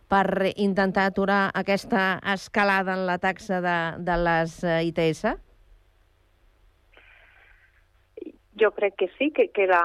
[0.08, 5.34] per intentar aturar aquesta escalada en la taxa de, de les eh, ITS?
[8.62, 9.82] Jo crec que sí, que, que la,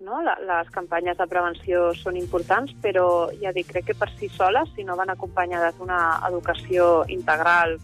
[0.00, 4.30] no, la, les campanyes de prevenció són importants, però ja dic, crec que per si
[4.32, 6.00] soles, si no van acompanyades d'una
[6.30, 7.76] educació integral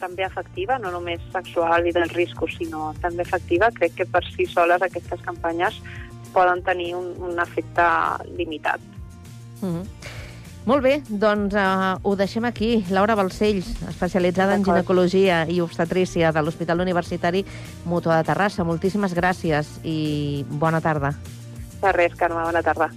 [0.00, 4.48] també efectiva, no només sexual i dels riscos, sinó també efectiva, crec que per si
[4.48, 5.78] soles aquestes campanyes
[6.34, 7.86] poden tenir un, un efecte
[8.36, 8.80] limitat.
[9.60, 9.86] Uh -huh.
[10.68, 12.84] Molt bé, doncs uh, ho deixem aquí.
[12.90, 17.44] Laura Balcells, especialitzada en ginecologia i obstetrícia de l'Hospital Universitari
[17.84, 18.64] Mutua de Terrassa.
[18.64, 21.14] Moltíssimes gràcies i bona tarda.
[21.80, 22.90] De res, Carme, bona tarda.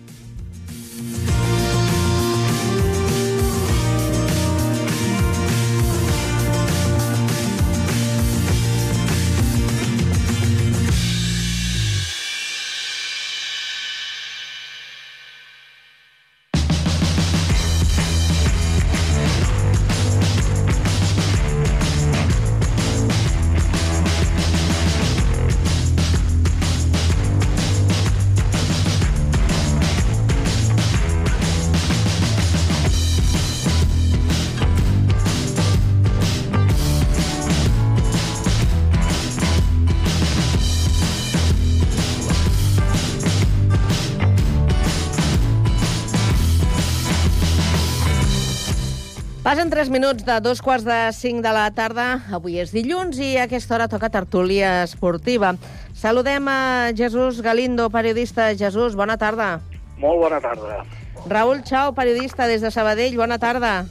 [49.53, 52.23] Passen 3 minuts de dos quarts de 5 de la tarda.
[52.33, 55.51] Avui és dilluns i a aquesta hora toca tertúlia esportiva.
[55.93, 58.49] Saludem a Jesús Galindo, periodista.
[58.57, 59.61] Jesús, bona tarda.
[60.01, 60.81] Molt bona tarda.
[61.29, 63.13] Raül Chao, periodista des de Sabadell.
[63.13, 63.85] Bona tarda.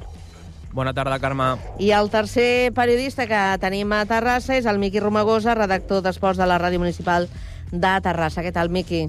[0.74, 1.52] Bona tarda, Carme.
[1.78, 6.50] I el tercer periodista que tenim a Terrassa és el Miqui Romagosa, redactor d'Esports de
[6.50, 7.30] la Ràdio Municipal
[7.70, 8.42] de Terrassa.
[8.42, 9.06] Què tal, Miqui?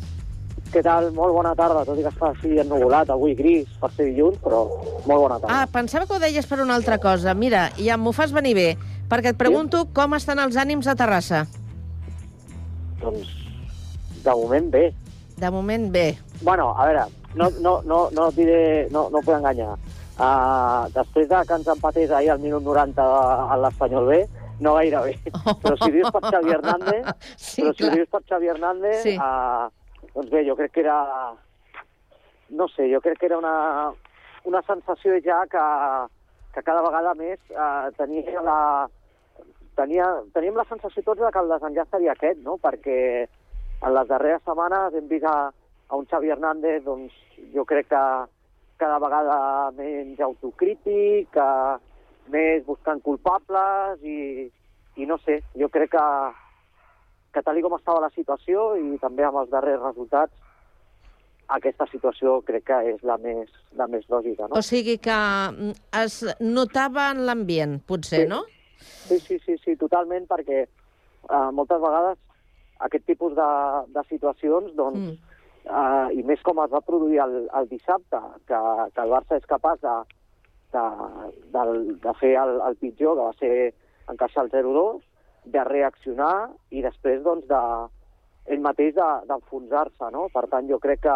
[0.73, 1.11] Què tal?
[1.13, 4.63] Molt bona tarda, tot i que està així ennuvolat, avui gris, per ser dilluns, però
[5.05, 5.53] molt bona tarda.
[5.53, 7.35] Ah, pensava que ho deies per una altra cosa.
[7.37, 8.69] Mira, ja m'ho fas venir bé,
[9.11, 9.91] perquè et pregunto sí?
[9.93, 11.43] com estan els ànims a Terrassa.
[13.03, 13.29] Doncs,
[14.25, 14.87] de moment bé.
[15.37, 16.07] De moment bé.
[16.41, 17.05] Bueno, a veure,
[17.35, 19.75] no, no, no, no et diré, no, no puc enganyar.
[20.13, 23.05] Uh, després de que ens empatés ahir al minut 90
[23.53, 24.19] a l'Espanyol B,
[24.65, 25.13] no gaire bé.
[25.63, 27.95] Però si dius per Xavi Hernández, sí, però si clar.
[27.97, 29.15] dius per Xavi Hernández, Sí.
[29.17, 29.69] uh,
[30.15, 30.97] doncs bé, jo crec que era...
[32.53, 33.93] No sé, jo crec que era una,
[34.45, 35.63] una sensació ja que,
[36.53, 38.57] que cada vegada més eh, tenia la,
[39.75, 42.57] tenia, teníem la sensació tots de que el desenllaç seria aquest, no?
[42.61, 42.99] perquè
[43.83, 45.49] en les darreres setmanes hem vist a,
[45.89, 47.15] a un Xavi Hernández, doncs,
[47.55, 48.03] jo crec que
[48.81, 51.49] cada vegada menys autocrític, que
[52.33, 54.47] més buscant culpables i,
[54.97, 56.05] i no sé, jo crec que,
[57.33, 60.33] que tal com estava la situació i també amb els darrers resultats,
[61.53, 64.57] aquesta situació crec que és la més, la més lògica, no?
[64.57, 68.29] O sigui que mm, es notava en l'ambient, potser, Sí.
[68.29, 68.43] no?
[68.83, 72.17] Sí, sí, sí, sí, totalment, perquè uh, moltes vegades
[72.79, 73.51] aquest tipus de,
[73.95, 75.37] de situacions, doncs, mm.
[75.67, 78.59] uh, i més com es va produir el, el dissabte, que,
[78.95, 79.95] que el Barça és capaç de,
[80.75, 80.83] de,
[81.55, 81.63] de,
[82.03, 83.55] de fer el, el pitjor, que va ser
[84.11, 85.01] encaixar el 0-2,
[85.45, 87.61] de reaccionar i després, doncs, de,
[88.51, 90.27] ell mateix de- d'enfonsar-se, no?
[90.33, 91.13] Per tant, jo crec que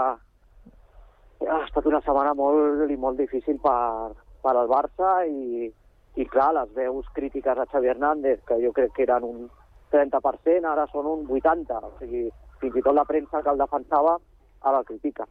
[1.48, 4.14] ha estat una setmana molt i molt difícil per,
[4.44, 5.68] per al Barça i,
[6.16, 9.50] i clar, les veus crítiques a Xavi Hernández, que jo crec que eren un
[9.94, 11.84] 30%, ara són un 80%.
[11.84, 12.28] O sigui,
[12.62, 14.18] fins i tot la premsa que el defensava
[14.64, 15.28] ara el critica.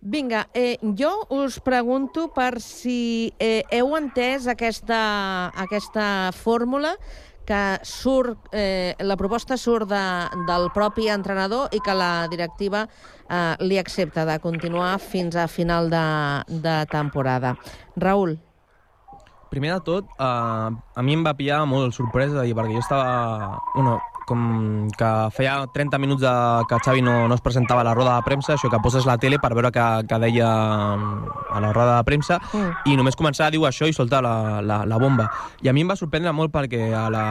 [0.00, 6.92] Vinga, eh, jo us pregunto per si eh, heu entès aquesta, aquesta fórmula
[7.48, 10.02] que surt, eh, la proposta surt de,
[10.48, 15.88] del propi entrenador i que la directiva eh, li accepta de continuar fins a final
[15.88, 16.04] de,
[16.60, 17.54] de temporada.
[17.96, 18.36] Raül.
[19.48, 20.68] Primer de tot, eh,
[21.00, 23.56] a mi em va pillar molt sorpresa, i perquè jo estava...
[23.72, 23.96] Bueno,
[24.28, 26.34] com que feia 30 minuts de,
[26.68, 29.16] que Xavi no, no es presentava a la roda de premsa, això que poses la
[29.18, 32.70] tele per veure què, què deia a la roda de premsa, Mm.
[32.90, 35.28] i només començar a dir això i soltar la, la, la bomba.
[35.62, 37.24] I a mi em va sorprendre molt perquè a la,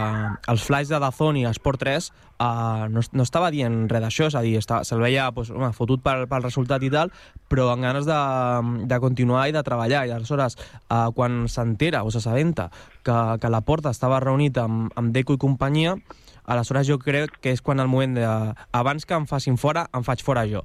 [0.48, 4.30] als flash de Dazón i a Sport 3 uh, no, no estava dient res d'això,
[4.32, 7.12] és a dir, estava, se'l veia pues, home, fotut pel, pel resultat i tal,
[7.50, 8.20] però amb ganes de,
[8.88, 10.06] de continuar i de treballar.
[10.08, 10.58] I aleshores,
[10.90, 12.70] uh, quan s'entera o s'assabenta
[13.04, 15.98] que, que la porta estava reunit amb, amb Deco i companyia,
[16.48, 18.28] aleshores jo crec que és quan el moment de...
[18.72, 20.64] Abans que em facin fora, em faig fora jo.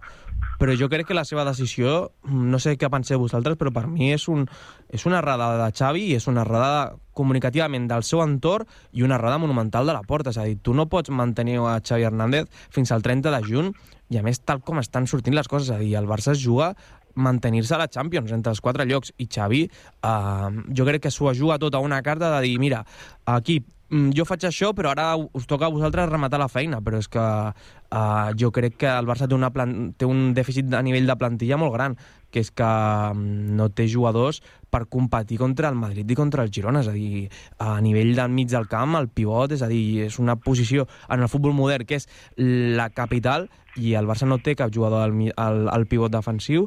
[0.59, 4.13] Però jo crec que la seva decisió, no sé què penseu vosaltres, però per mi
[4.15, 4.47] és, un,
[4.95, 9.19] és una errada de Xavi i és una errada comunicativament del seu entorn i una
[9.19, 10.31] errada monumental de la porta.
[10.31, 13.75] És a dir, tu no pots mantenir a Xavi Hernández fins al 30 de juny
[14.13, 15.73] i a més tal com estan sortint les coses.
[15.73, 16.73] És a dir, el Barça es juga
[17.15, 21.35] mantenir-se a la Champions entre els quatre llocs i Xavi eh, jo crec que s'ho
[21.37, 22.87] juga tot a una carta de dir, mira,
[23.27, 23.59] mm,
[23.93, 27.21] jo faig això, però ara us toca a vosaltres rematar la feina, però és que
[27.21, 31.17] uh, jo crec que el Barça té, una plan té un dèficit a nivell de
[31.21, 31.97] plantilla molt gran,
[32.33, 34.41] que és que mm, no té jugadors
[34.73, 37.29] per competir contra el Madrid i contra el Girona, és a dir,
[37.61, 41.21] a nivell del mig del camp, el pivot, és a dir, és una posició en
[41.21, 45.15] el futbol modern que és la capital i el Barça no té cap jugador al,
[45.37, 46.67] al, al pivot defensiu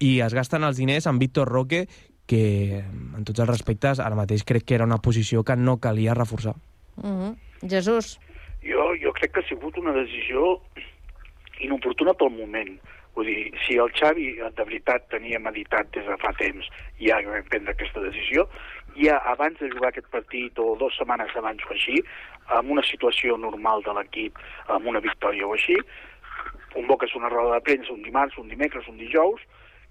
[0.00, 1.84] i es gasten els diners amb Víctor Roque
[2.30, 2.78] que,
[3.18, 6.54] en tots els respectes, ara mateix crec que era una posició que no calia reforçar.
[6.96, 7.32] Mm -hmm.
[7.68, 8.18] Jesús.
[8.62, 10.60] Jo, jo crec que ha sigut una decisió
[11.60, 12.78] inoportuna pel moment.
[13.14, 16.68] Vull dir, si el Xavi de veritat tenia meditat des de fa temps
[17.00, 18.46] ja vam prendre aquesta decisió,
[18.96, 21.96] ja abans de jugar aquest partit o dues setmanes abans o així,
[22.46, 25.76] amb una situació normal de l'equip, amb una victòria o així,
[26.72, 29.40] convoques una roda de premsa un dimarts, un dimecres, un dijous,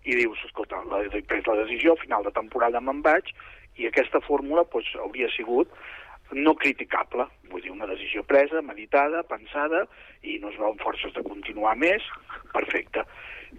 [0.06, 3.34] i dius, escolta, la, he pres la decisió, final de temporada me'n vaig,
[3.80, 5.72] i aquesta fórmula doncs, hauria sigut
[6.32, 9.86] no criticable, vull dir, una decisió presa, meditada, pensada,
[10.22, 12.06] i no es veuen forces de continuar més,
[12.54, 13.02] perfecte.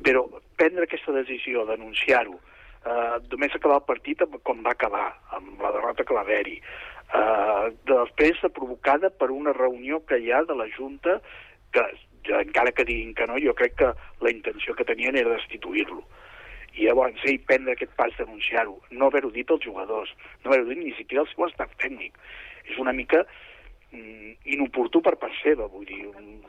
[0.07, 0.23] Però
[0.59, 2.37] prendre aquesta decisió d'anunciar-ho,
[2.85, 7.73] eh, només acabar el partit com va acabar, amb la derrota que va haver-hi, eh,
[7.91, 11.21] després de provocada per una reunió que hi ha de la Junta
[11.73, 11.83] que,
[12.39, 16.05] encara que diguin que no, jo crec que la intenció que tenien era destituir-lo.
[16.79, 20.13] I llavors ell prendre aquest pas d'anunciar-ho, no haver-ho dit als jugadors,
[20.45, 22.17] no haver-ho dit ni siquiera al seu estat tècnic.
[22.71, 23.25] És una mica
[24.51, 26.05] inoportú per part seva, vull dir,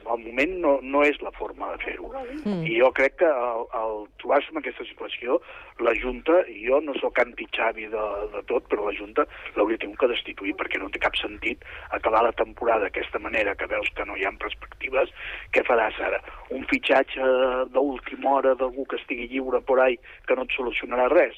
[0.05, 2.09] al moment no, no és la forma de fer-ho.
[2.43, 2.63] Mm.
[2.69, 5.39] I jo crec que al, al trobar-se en aquesta situació,
[5.81, 9.25] la Junta, jo no sóc anti-Xavi de, de tot, però la Junta
[9.57, 11.65] l'hauria tingut que destituir, perquè no té cap sentit
[11.97, 15.13] acabar la temporada d'aquesta manera, que veus que no hi ha perspectives,
[15.53, 16.21] què faràs ara?
[16.55, 17.31] Un fitxatge
[17.75, 21.37] d'última hora d'algú que estigui lliure por ahí que no et solucionarà res?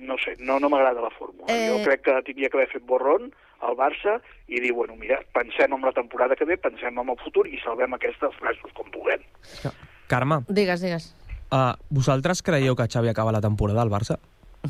[0.00, 1.46] No sé, no, no m'agrada la fórmula.
[1.52, 1.68] Eh...
[1.68, 3.30] Jo crec que tindria que haver fet borrón
[3.60, 4.16] al Barça
[4.48, 7.58] i dir, bueno, mira, pensem en la temporada que ve, pensem en el futur i
[7.60, 9.20] salvem aquestes frases com puguem.
[10.08, 11.10] Carme, Digues, digues.
[11.52, 14.16] uh, vosaltres creieu que Xavi acaba la temporada al Barça?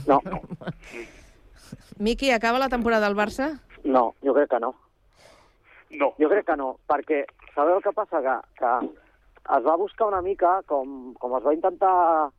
[0.06, 0.20] No,
[1.98, 3.60] Miqui, acaba la temporada del Barça?
[3.84, 4.74] no, jo crec que no.
[5.90, 6.12] No.
[6.18, 7.24] Jo crec que no, perquè
[7.54, 8.20] sabeu el que passa?
[8.22, 8.72] Que, que
[9.56, 12.30] es va buscar una mica, com, com es va intentar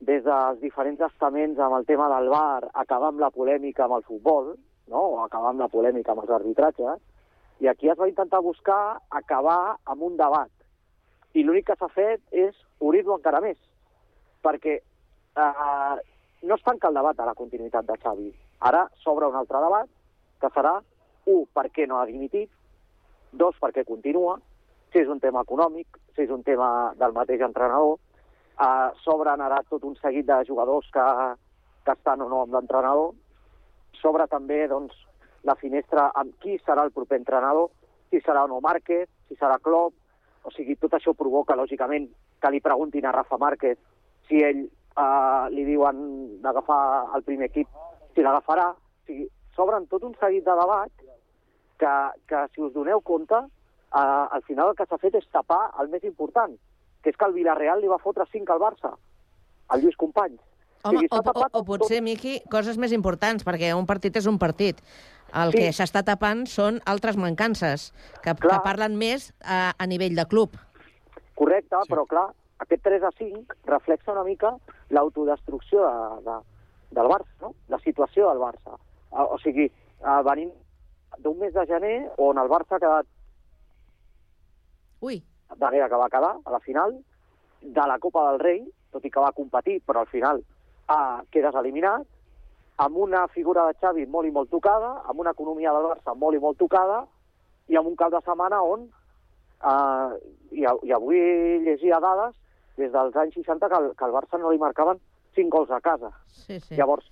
[0.00, 4.06] des dels diferents estaments amb el tema del bar, acabar amb la polèmica amb el
[4.08, 4.54] futbol,
[4.88, 5.00] no?
[5.00, 7.00] o acabar amb la polèmica amb els arbitratges,
[7.60, 10.50] i aquí es va intentar buscar acabar amb un debat.
[11.36, 13.58] I l'únic que s'ha fet és obrir-lo encara més,
[14.42, 15.96] perquè eh,
[16.42, 18.30] no es tanca el debat a la continuïtat de Xavi.
[18.60, 19.88] Ara s'obre un altre debat,
[20.40, 20.78] que serà,
[21.28, 22.48] un, per què no ha dimitit,
[23.32, 24.38] dos, per què continua,
[24.90, 28.00] si és un tema econòmic, si és un tema del mateix entrenador,
[28.60, 31.06] eh, s'obren ara tot un seguit de jugadors que,
[31.84, 33.14] que estan o no amb l'entrenador,
[34.00, 34.96] s'obre també doncs,
[35.48, 37.70] la finestra amb qui serà el proper entrenador,
[38.10, 39.94] si serà o no Márquez, si serà Klopp,
[40.44, 42.08] o sigui, tot això provoca, lògicament,
[42.40, 43.78] que li preguntin a Rafa Márquez
[44.28, 46.02] si ell eh, li diuen
[46.44, 46.82] d'agafar
[47.16, 47.68] el primer equip,
[48.14, 48.70] si l'agafarà.
[48.72, 51.08] O sigui, s'obren tot un seguit de debats
[51.80, 51.94] que,
[52.28, 55.92] que si us doneu compte, eh, al final el que s'ha fet és tapar el
[55.92, 56.56] més important,
[57.02, 58.94] que és que el Villarreal li va fotre 5 al Barça,
[59.68, 60.40] al Lluís Companys.
[60.82, 64.80] Home, o, o, o potser, Miqui, coses més importants, perquè un partit és un partit.
[65.36, 65.58] El Sí.
[65.58, 67.90] que s'està tapant són altres mancances,
[68.24, 70.56] que, que parlen més a, a nivell de club.
[71.36, 71.92] Correcte, sí.
[71.92, 72.30] però clar,
[72.64, 74.54] aquest 3 a 5 reflexa una mica
[74.90, 76.38] l'autodestrucció de, de,
[76.96, 77.54] del Barça, no?
[77.68, 78.76] la situació del Barça.
[79.12, 79.70] Uh, o sigui,
[80.00, 80.50] uh, venim
[81.18, 83.08] d'un mes de gener on el Barça ha quedat
[85.00, 85.22] Ui.
[85.58, 86.96] Manera que va quedar a la final
[87.60, 91.54] de la Copa del Rei, tot i que va competir, però al final uh, quedes
[91.54, 92.06] eliminat,
[92.80, 96.36] amb una figura de Xavi molt i molt tocada, amb una economia del Barça molt
[96.36, 97.04] i molt tocada,
[97.68, 98.88] i amb un cap de setmana on,
[99.62, 100.16] uh,
[100.50, 101.20] i, i avui
[101.66, 102.34] llegia dades,
[102.80, 105.00] des dels anys 60 que el, que el Barça no li marcaven
[105.36, 106.10] 5 gols a casa.
[106.32, 106.78] Sí, sí.
[106.78, 107.06] Llavors,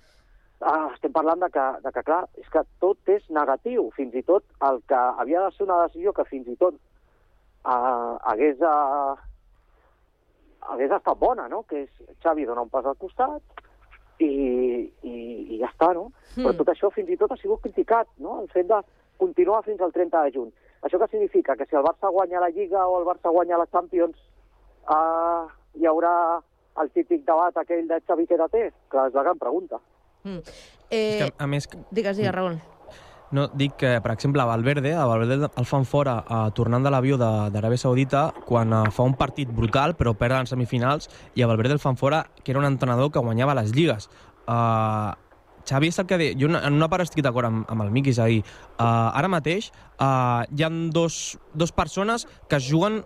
[0.65, 4.25] ah, estem parlant de que, de que, clar, és que tot és negatiu, fins i
[4.25, 6.79] tot el que havia de ser una decisió que fins i tot
[7.63, 9.15] ah, hagués, ah,
[10.71, 11.63] hagués estat bona, no?
[11.69, 13.41] que és Xavi dona un pas al costat
[14.19, 14.29] i,
[15.03, 15.13] i,
[15.55, 16.09] i ja està, no?
[16.35, 16.43] Hmm.
[16.43, 18.41] Però tot això fins i tot ha sigut criticat, no?
[18.43, 18.81] el fet de
[19.19, 20.51] continuar fins al 30 de juny.
[20.87, 21.57] Això què significa?
[21.59, 24.15] Que si el Barça guanya la Lliga o el Barça guanya la Champions,
[24.87, 26.41] ah, hi haurà
[26.79, 28.69] el típic debat aquell de Xavi què té?
[28.91, 29.81] Que és la gran pregunta.
[30.23, 30.43] Mm.
[30.43, 32.55] És Eh, que, a més, digues, digues, Raül.
[33.31, 36.91] No, dic que, per exemple, a Valverde, a Valverde el fan fora eh, tornant de
[36.93, 41.49] l'avió d'Aràbia Saudita quan eh, fa un partit brutal però perd en semifinals i a
[41.49, 44.09] Valverde el fan fora que era un entrenador que guanyava les lligues.
[44.49, 45.13] Uh,
[45.69, 48.15] Xavi és el que deia, jo en una part estic d'acord amb, amb el Miqui,
[48.15, 48.41] és a dir,
[48.79, 49.69] uh, ara mateix
[49.99, 53.03] uh, hi ha dos, dos persones que es juguen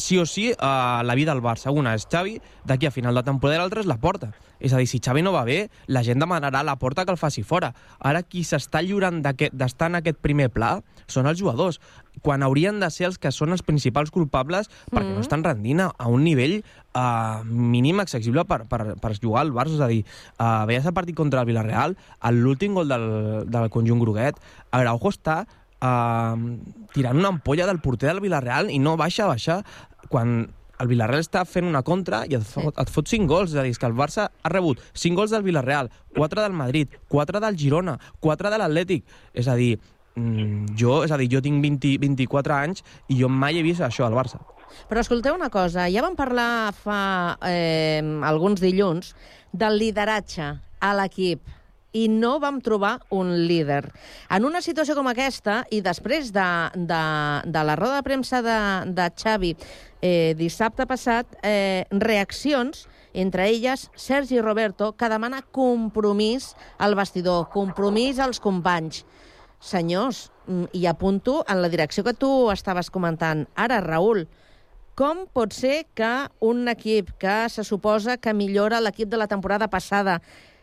[0.00, 1.70] sí o sí a la vida del Barça.
[1.70, 4.32] Una és Xavi, d'aquí a final de temporada, l'altra és la porta.
[4.60, 7.14] És a dir, si Xavi no va bé, la gent demanarà a la porta que
[7.14, 7.72] el faci fora.
[7.98, 10.78] Ara qui s'està lliurant d'estar en aquest primer pla
[11.10, 11.80] són els jugadors,
[12.22, 15.14] quan haurien de ser els que són els principals culpables perquè Mm.
[15.16, 16.60] no estan rendint a, un nivell
[16.94, 19.78] uh, mínim accessible per, per, per jugar al Barça.
[19.78, 20.04] És a dir,
[20.38, 21.96] uh, veies el partit contra el Villarreal,
[22.30, 23.08] l'últim gol del,
[23.48, 24.36] del conjunt groguet,
[24.70, 25.46] Araujo està
[25.80, 26.36] uh,
[26.94, 29.62] tirant una ampolla del porter del Villarreal i no baixa a baixar
[30.10, 30.50] quan
[30.80, 33.54] el Villarreal està fent una contra i et fot, et fot 5 gols.
[33.54, 36.96] És a dir, que el Barça ha rebut 5 gols del Villarreal, 4 del Madrid,
[37.12, 39.04] 4 del Girona, 4 de l'Atlètic.
[39.34, 39.74] És a dir,
[40.16, 43.84] mm, jo, és a dir, jo tinc 20, 24 anys i jo mai he vist
[43.84, 44.40] això al Barça.
[44.88, 49.14] Però escolteu una cosa, ja vam parlar fa eh, alguns dilluns
[49.52, 51.42] del lideratge a l'equip
[51.92, 53.90] i no vam trobar un líder.
[54.30, 57.02] En una situació com aquesta, i després de, de,
[57.46, 58.58] de la roda de premsa de,
[58.94, 59.54] de Xavi
[60.00, 68.18] eh, dissabte passat, eh, reaccions, entre elles Sergi Roberto, que demana compromís al vestidor, compromís
[68.18, 69.04] als companys.
[69.60, 73.48] Senyors, mm, i apunto en la direcció que tu estaves comentant.
[73.56, 74.28] Ara, Raül,
[74.94, 79.68] com pot ser que un equip que se suposa que millora l'equip de la temporada
[79.68, 80.20] passada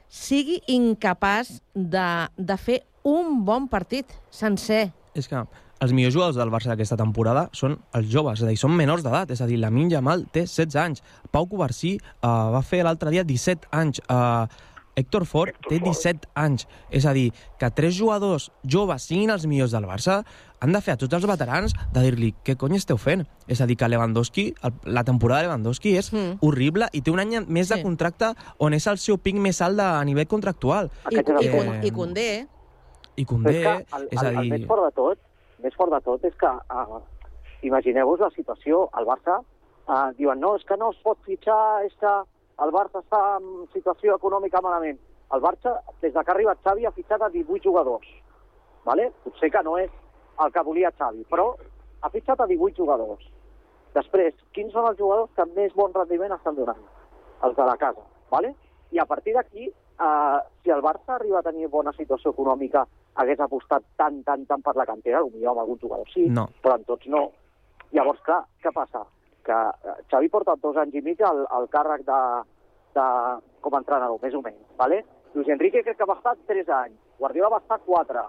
[0.09, 4.87] sigui incapaç de, de fer un bon partit sencer?
[5.17, 5.41] És que
[5.83, 9.03] els millors jugadors del Barça d'aquesta temporada són els joves, és a dir, són menors
[9.05, 13.13] d'edat, és a dir, la Yamal té 16 anys, Pau Covarsí uh, va fer l'altre
[13.13, 14.47] dia 17 anys, uh,
[14.97, 17.29] Héctor Ford té 17 anys, és a dir,
[17.61, 20.23] que tres jugadors joves siguin els millors del Barça
[20.57, 23.27] han de fer a tots els veterans de dir-li què cony esteu fent?
[23.45, 26.39] És a dir, que Lewandowski, el, la temporada de Lewandowski és mm.
[26.41, 28.33] horrible i té un any més de contracte
[28.63, 30.89] on és el seu pic més alt de, a nivell contractual.
[31.11, 32.47] I, i, Eh, i, i Condé,
[33.15, 34.53] I Condé, és que el, és a el, el dir...
[34.55, 35.21] més fort de tot,
[35.63, 36.99] més fort de tot és que uh,
[37.67, 41.95] imagineu-vos la situació, el Barça uh, diuen no, és que no es pot fitxar, és
[42.01, 42.13] que
[42.63, 44.97] el Barça està en situació econòmica malament.
[45.33, 48.07] El Barça, des de que ha arribat Xavi, ha fitxat a 18 jugadors.
[48.85, 49.09] Vale?
[49.23, 49.91] Potser que no és
[50.43, 51.49] el que volia Xavi, però
[52.01, 53.25] ha fitxat a 18 jugadors.
[53.93, 56.79] Després, quins són els jugadors que més bon rendiment estan donant?
[57.43, 58.01] Els de la casa.
[58.31, 58.53] Vale?
[58.91, 62.85] I a partir d'aquí, eh, si el Barça arriba a tenir bona situació econòmica,
[63.15, 66.47] hagués apostat tant, tant, tant per la cantera, potser amb algun jugador sí, No.
[66.61, 67.31] però en tots no.
[67.91, 69.03] Llavors, clar, què passa?
[69.47, 72.21] Que eh, Xavi porta dos anys i mig al, al càrrec de,
[72.97, 73.07] de,
[73.63, 74.65] com a entrenador, més o menys.
[74.79, 75.03] Vale?
[75.33, 78.23] Luis Enrique crec que va estar 3 anys, Guardiola va estar 4,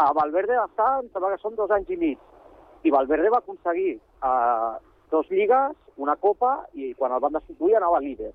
[0.00, 2.20] a Valverde va estar, em sembla que són dos anys i mig,
[2.84, 4.72] i Valverde va aconseguir eh,
[5.12, 8.30] dos lligues, una copa, i quan el van destituir anava líder.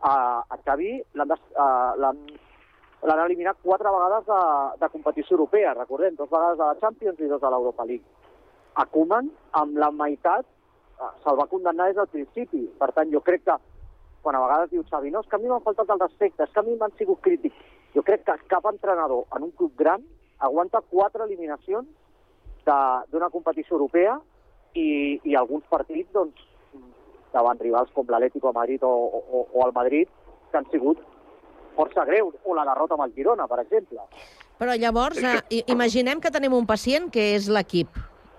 [0.00, 0.12] A,
[0.46, 4.42] a Xavi l'han eh, eliminat quatre vegades de,
[4.84, 8.04] de competició europea, recordem, dos vegades de la Champions i dos de l'Europa League.
[8.78, 9.28] A Koeman,
[9.58, 10.46] amb la meitat,
[11.22, 12.64] se'l va condemnar des del principi.
[12.78, 13.56] Per tant, jo crec que
[14.22, 16.50] quan a vegades diu Xavi, no, és que a mi m'han faltat el respecte, és
[16.52, 17.56] que a mi m'han sigut crítics.
[17.94, 20.02] Jo crec que cap entrenador en un club gran
[20.38, 21.86] aguanta quatre eliminacions
[22.66, 24.18] de- d'una competició europea
[24.74, 26.34] i, i alguns partits doncs,
[27.32, 30.08] davant rivals com l'Atlético de Madrid o, o, o el Madrid
[30.50, 30.98] que han sigut
[31.76, 34.00] força greus, o la derrota amb el Girona, per exemple.
[34.58, 37.88] Però llavors, eh, imaginem que tenim un pacient que és l'equip.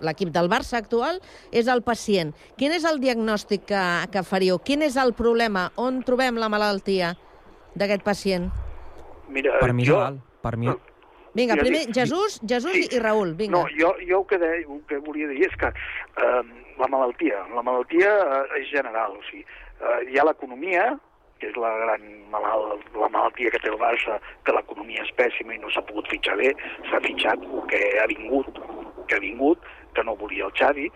[0.00, 1.20] L'equip del Barça actual,
[1.52, 2.32] és el pacient.
[2.58, 4.58] Quin és el diagnòstic que, que faríeu?
[4.64, 5.68] Quin és el problema?
[5.76, 7.14] On trobem la malaltia
[7.74, 8.50] d'aquest pacient?
[9.28, 9.98] Mira, Per mi jo...
[9.98, 10.20] legal.
[10.42, 10.70] Per mi...
[11.32, 13.60] Vinga, Ja primer dic- Jesús, Jesús i Raül, vinga.
[13.60, 16.40] No, jo, jo el, que deia, el que volia dir és que eh,
[16.80, 19.44] la malaltia, la malaltia eh, és general, o sigui,
[19.78, 20.88] eh, hi ha l'economia,
[21.38, 22.02] que és la gran
[22.34, 26.10] malalt, la malaltia que té el Barça, que l'economia és pèssima i no s'ha pogut
[26.10, 26.50] fitxar bé,
[26.90, 28.58] s'ha fitxat el que ha vingut,
[29.06, 29.62] que ha vingut,
[29.94, 30.88] que no volia el Xavi,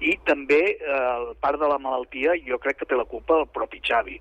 [0.00, 3.82] i també eh, part de la malaltia jo crec que té la culpa el propi
[3.84, 4.16] Xavi.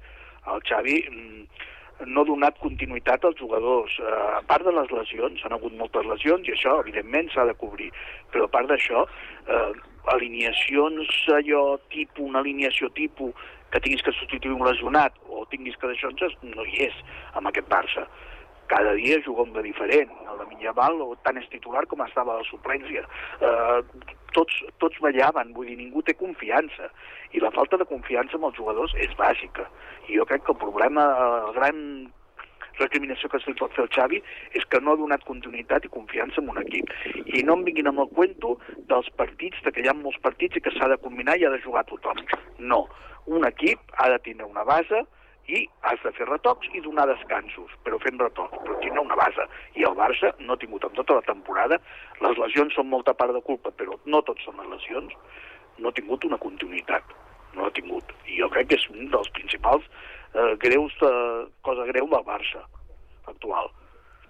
[0.51, 1.67] El Xavi mm,
[2.07, 3.95] no ha donat continuïtat als jugadors.
[3.99, 7.55] Eh, a part de les lesions, han hagut moltes lesions i això, evidentment, s'ha de
[7.59, 7.91] cobrir.
[8.33, 9.05] Però a part d'això,
[9.47, 9.71] eh,
[10.15, 11.63] alineacions allò
[11.93, 13.33] tipus, una alineació tipus
[13.71, 16.11] que tinguis que substituir un lesionat o tinguis que deixar
[16.41, 16.95] no hi és
[17.33, 18.07] amb aquest Barça.
[18.69, 20.11] Cada dia juga un de diferent.
[20.29, 23.01] El de Minyamal o tant és titular com estava a la suplència.
[23.41, 23.79] Eh,
[24.37, 26.91] tots, tots ballaven, vull dir, ningú té confiança.
[27.33, 29.65] I la falta de confiança amb els jugadors és bàsica.
[30.07, 31.09] I jo crec que el problema,
[31.49, 31.83] el gran
[32.79, 34.21] recriminació que se li pot fer al Xavi
[34.55, 36.93] és que no ha donat continuïtat i confiança en un equip.
[37.25, 38.55] I no em vinguin amb el cuento
[38.91, 41.53] dels partits, de que hi ha molts partits i que s'ha de combinar i ha
[41.53, 42.21] de jugar tothom.
[42.59, 42.85] No.
[43.27, 45.03] Un equip ha de tindre una base
[45.49, 49.45] i has de fer retocs i donar descansos, però fent retocs, però tindre una base.
[49.79, 51.79] I el Barça no ha tingut en tota la temporada,
[52.21, 55.15] les lesions són molta part de culpa, però no tots són les lesions,
[55.79, 57.15] no ha tingut una continuïtat,
[57.55, 58.13] no l'ha tingut.
[58.27, 59.87] I jo crec que és un dels principals
[60.33, 61.13] eh, greus, de,
[61.65, 62.63] cosa greu del Barça
[63.29, 63.73] actual.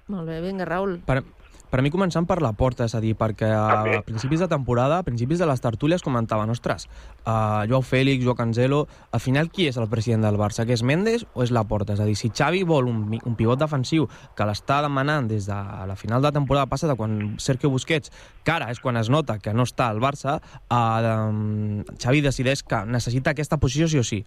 [0.10, 0.98] Molt bé, vinga, Raül.
[1.06, 1.22] Per,
[1.70, 3.64] per mi començant per la porta, és a dir, perquè a,
[4.00, 6.88] a principis de temporada, a principis de les tertúlies comentaven, ostres,
[7.24, 10.66] uh, Joao Fèlix, Joao Cancelo, al final qui és el president del Barça?
[10.66, 11.94] Que és Mendes o és la porta?
[11.94, 15.60] És a dir, si Xavi vol un, un pivot defensiu que l'està demanant des de
[15.90, 18.14] la final de temporada passada, quan Sergio Busquets,
[18.44, 20.40] que ara és quan es nota que no està al Barça,
[20.70, 24.24] uh, um, Xavi decideix que necessita aquesta posició sí o sí.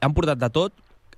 [0.00, 0.76] Han portat de tot,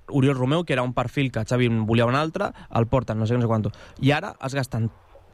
[0.08, 3.36] Oriol Romeu, que era un perfil que Xavi volia un altre, el porten, no sé,
[3.36, 3.68] no sé quant.
[4.00, 4.88] I ara es gasten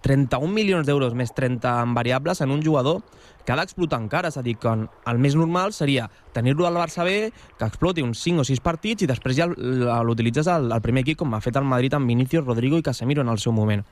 [0.05, 3.01] 31 milions d'euros més 30 en variables en un jugador
[3.45, 4.29] que ha d'explotar encara.
[4.29, 8.21] És a dir, que el més normal seria tenir-lo al Barça B, que exploti uns
[8.21, 11.57] 5 o 6 partits i després ja l'utilitzes al, al primer equip, com ha fet
[11.57, 13.85] el Madrid amb Vinicius, Rodrigo i Casemiro en el seu moment.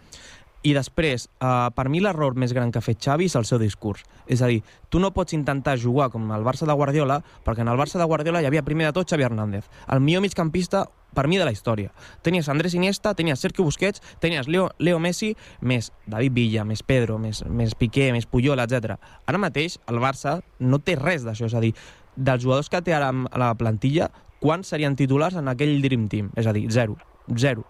[0.63, 3.59] I després, eh, per mi l'error més gran que ha fet Xavi és el seu
[3.59, 4.05] discurs.
[4.27, 7.69] És a dir, tu no pots intentar jugar com el Barça de Guardiola, perquè en
[7.69, 11.27] el Barça de Guardiola hi havia primer de tot Xavi Hernández, el millor migcampista per
[11.29, 11.91] mi de la història.
[12.23, 17.19] Tenies Andrés Iniesta, tenies Sergio Busquets, tenies Leo, Leo Messi, més David Villa, més Pedro,
[17.19, 18.97] més, més Piqué, més Puyol, etc.
[19.27, 21.75] Ara mateix el Barça no té res d'això, és a dir,
[22.17, 26.33] dels jugadors que té ara a la plantilla, quants serien titulars en aquell Dream Team?
[26.37, 26.97] És a dir, zero.
[27.37, 27.67] Zero.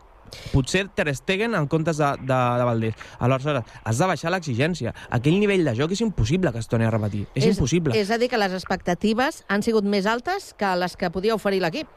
[0.53, 2.95] Potser Ter Stegen en comptes de, de, de Valdés.
[3.19, 4.95] Aleshores, has de baixar l'exigència.
[5.11, 7.27] Aquell nivell de joc és impossible que es torni a repetir.
[7.35, 7.97] És, és impossible.
[7.99, 11.61] És a dir, que les expectatives han sigut més altes que les que podia oferir
[11.63, 11.89] l'equip.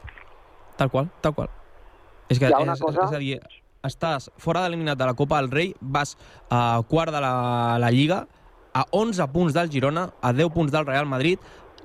[0.76, 1.48] Tal qual, tal qual.
[2.28, 3.38] És que, és, cosa- és a dir,
[3.86, 6.16] estàs fora de l'eliminat de la Copa del Rei, vas
[6.50, 8.26] a quart de la, la Lliga,
[8.76, 11.38] a 11 punts del Girona, a 10 punts del Real Madrid,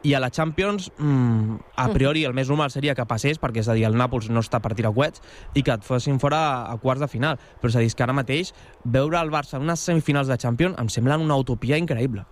[0.03, 3.69] i a la Champions, mm, a priori, el més normal seria que passés, perquè és
[3.69, 5.21] a dir, el Nàpols no està per tirar coets,
[5.53, 7.37] i que et fossin fora a quarts de final.
[7.61, 10.79] Però és a dir, que ara mateix, veure el Barça en unes semifinals de Champions
[10.79, 12.25] em sembla una utopia increïble.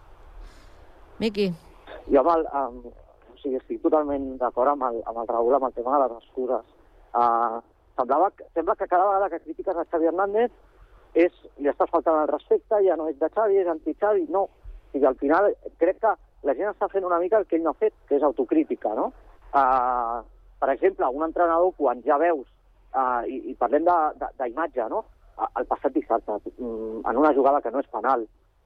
[1.20, 1.54] Miqui.
[2.10, 5.68] Jo amb el, amb, o sigui, estic totalment d'acord amb, el, amb el Raül amb
[5.70, 6.66] el tema de les excuses.
[7.14, 7.60] Uh,
[8.00, 10.52] semblava, sembla que cada vegada que critiques a Xavi Hernández
[11.14, 14.48] és, li estàs faltant el respecte, ja no és de Xavi, és anti-Xavi, no.
[14.48, 16.16] O sigui, al final crec que
[16.48, 18.94] la gent està fent una mica el que ell no ha fet, que és autocrítica,
[18.96, 19.10] no?
[19.50, 20.22] Uh,
[20.60, 22.48] per exemple, un entrenador, quan ja veus,
[22.94, 25.04] uh, i, i parlem d'imatge, no?
[25.38, 28.26] Uh, el passat dissabte, mm, en una jugada que no és penal,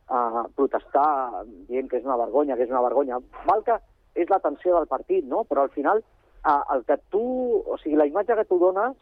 [0.10, 3.22] uh, protestar dient que és una vergonya, que és una vergonya.
[3.48, 3.80] Val que
[4.20, 5.44] és la tensió del partit, no?
[5.50, 6.04] Però al final,
[6.46, 7.24] uh, el que tu...
[7.66, 8.98] O sigui, la imatge que tu dones,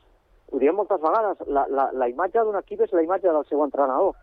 [0.51, 3.63] ho diem moltes vegades, la, la, la imatge d'un equip és la imatge del seu
[3.63, 4.15] entrenador,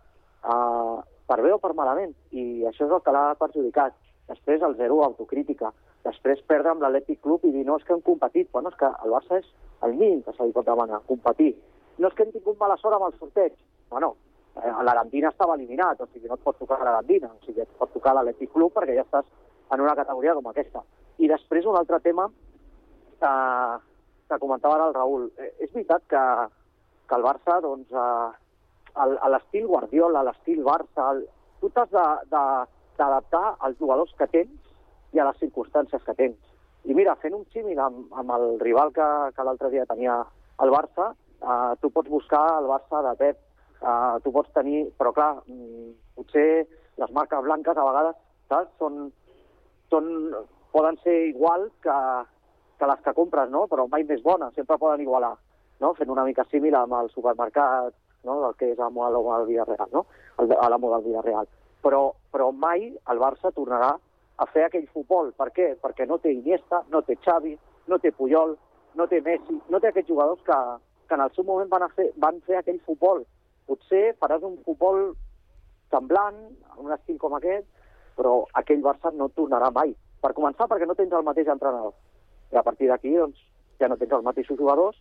[0.44, 3.96] uh, per bé o per malament, i això és el que l'ha perjudicat.
[4.28, 5.72] Després el zero autocrítica,
[6.04, 8.86] després perdre amb l'Atlètic Club i dir no, és que hem competit, bueno, és que
[9.04, 9.46] el Barça és
[9.86, 11.54] el mínim que se li pot demanar, competir.
[11.98, 13.54] No és que hem tingut mala sort amb el sorteig,
[13.90, 14.14] bueno,
[14.62, 17.92] eh, l'Arandina estava eliminat, o sigui, no et pot tocar l'Arandina, o sigui, et pot
[17.92, 19.26] tocar l'Atlètic Club perquè ja estàs
[19.72, 20.84] en una categoria com aquesta.
[21.18, 22.28] I després un altre tema
[23.20, 23.32] que,
[24.28, 25.30] que comentava ara el Raül.
[25.38, 26.22] Eh, és veritat que,
[27.08, 28.30] que el Barça, doncs, eh,
[28.98, 31.24] a l'estil Guardiola, a l'estil Barça, el,
[31.60, 32.66] tu t'has de- de-
[32.98, 34.74] d'adaptar als jugadors que tens
[35.14, 36.36] i a les circumstàncies que tens.
[36.84, 40.18] I mira, fent un símil amb, amb el rival que, que l'altre dia tenia
[40.62, 43.40] el Barça, eh, tu pots buscar el Barça de Pep,
[43.82, 44.86] eh, tu pots tenir...
[44.98, 46.66] Però clar, mm, potser
[46.98, 48.16] les marques blanques a vegades
[48.48, 48.72] saps?
[48.80, 49.10] Són,
[49.92, 50.08] són,
[50.72, 51.98] poden ser igual que,
[52.80, 53.66] que les que compres, no?
[53.70, 55.34] Però mai més bones, sempre poden igualar,
[55.84, 55.92] no?
[55.98, 57.94] Fent una mica similar amb el supermercat,
[58.24, 58.40] no?
[58.46, 60.06] Del que és el model del Villarreal, no?
[60.38, 61.48] El, de- a l'amo del Villarreal.
[61.84, 62.02] Però,
[62.32, 63.92] però mai el Barça tornarà
[64.38, 65.32] a fer aquell futbol.
[65.38, 65.68] Per què?
[65.82, 67.56] Perquè no té Iniesta, no té Xavi,
[67.88, 68.56] no té Puyol,
[68.98, 70.58] no té Messi, no té aquests jugadors que,
[71.08, 73.24] que en el seu moment van, a fer, van fer aquell futbol.
[73.68, 75.12] Potser faràs un futbol
[75.92, 76.38] semblant,
[76.78, 77.66] un estil com aquest,
[78.18, 79.94] però aquell Barça no tornarà mai.
[80.22, 81.94] Per començar, perquè no tens el mateix entrenador.
[82.52, 83.38] I a partir d'aquí, doncs,
[83.78, 84.98] ja no tens els mateixos jugadors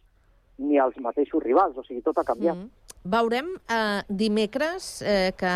[0.57, 2.57] ni els mateixos rivals, o sigui, tot ha canviat.
[2.57, 2.87] Mm.
[3.07, 5.53] Veurem eh, dimecres eh, que,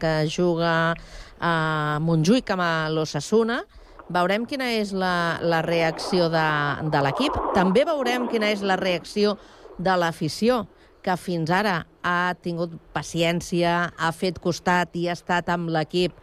[0.00, 0.94] que juga
[1.40, 3.60] a Montjuïc amb l'Ossassuna.
[4.08, 6.46] Veurem quina és la, la reacció de,
[6.92, 7.36] de l'equip.
[7.56, 9.34] També veurem quina és la reacció
[9.76, 10.64] de l'afició,
[11.04, 16.14] que fins ara ha tingut paciència, ha fet costat i ha estat amb l'equip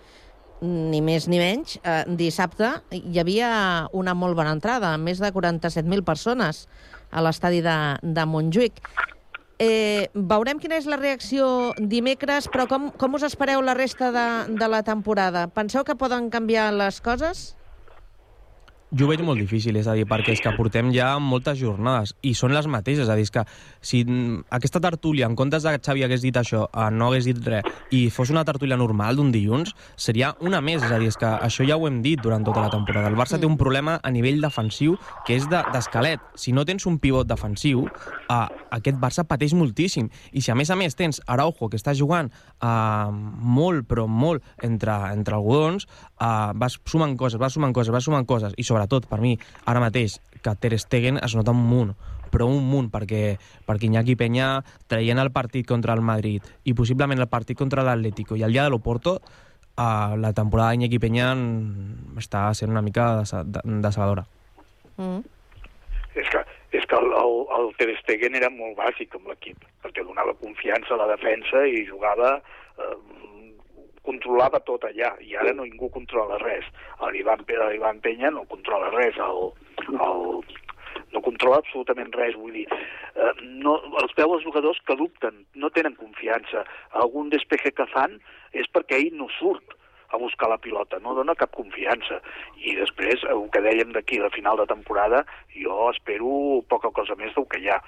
[0.63, 1.77] ni més ni menys.
[1.83, 3.51] Eh, dissabte hi havia
[3.93, 6.65] una molt bona entrada, més de 47.000 persones
[7.13, 8.81] a l'estadi de, de Montjuïc.
[9.61, 14.27] Eh, veurem quina és la reacció dimecres, però com, com us espereu la resta de,
[14.57, 15.45] de la temporada?
[15.53, 17.53] Penseu que poden canviar les coses?
[18.93, 22.11] Jo ho veig molt difícil, és a dir, perquè és que portem ja moltes jornades
[22.21, 23.41] i són les mateixes, és a dir, que
[23.81, 27.25] si mm, aquesta tertúlia, en comptes de que Xavi hagués dit això, eh, no hagués
[27.25, 31.07] dit res, i fos una tertúlia normal d'un dilluns, seria una més, és a dir,
[31.09, 33.09] és que això ja ho hem dit durant tota la temporada.
[33.09, 36.21] El Barça té un problema a nivell defensiu que és de- d'esquelet.
[36.35, 37.87] Si no tens un pivot defensiu,
[38.29, 40.09] eh, aquest Barça pateix moltíssim.
[40.33, 42.29] I si a més a més tens Araujo, que està jugant
[42.61, 45.87] eh, molt, però molt entre, entre algodons,
[46.23, 49.35] eh, vas sumant coses, vas sumant coses, vas sumant coses, i sobretot, per mi,
[49.67, 51.93] ara mateix, que Ter Stegen es nota un munt,
[52.33, 53.35] però un munt, perquè,
[53.67, 58.35] perquè Iñaki Peña traient el partit contra el Madrid i possiblement el partit contra l'Atlético
[58.35, 59.19] i el dia de l'Oporto,
[59.77, 61.29] eh, la temporada d'Iñaki Peña
[62.17, 64.25] està sent una mica desa- de- desaladora.
[64.97, 65.21] Mm.
[66.19, 66.41] És que,
[66.77, 70.93] és que el, el, el Ter Stegen era molt bàsic amb l'equip, perquè donava confiança
[70.97, 72.39] a la defensa i jugava...
[72.79, 72.95] Eh,
[74.07, 76.67] controlava tot allà, i ara no ningú controla res.
[77.13, 79.51] L'Ivan l'Ivan Penya no controla res, el,
[79.93, 80.43] el,
[81.13, 82.65] no controla absolutament res, vull dir,
[83.15, 83.31] eh,
[83.65, 86.65] no, els veu els jugadors que dubten, no tenen confiança.
[87.03, 88.19] Algun despeje que fan
[88.51, 89.77] és perquè ell no surt
[90.13, 92.19] a buscar la pilota, no dona cap confiança.
[92.61, 95.23] I després, el que dèiem d'aquí la final de temporada,
[95.57, 97.79] jo espero poca cosa més del que hi ha.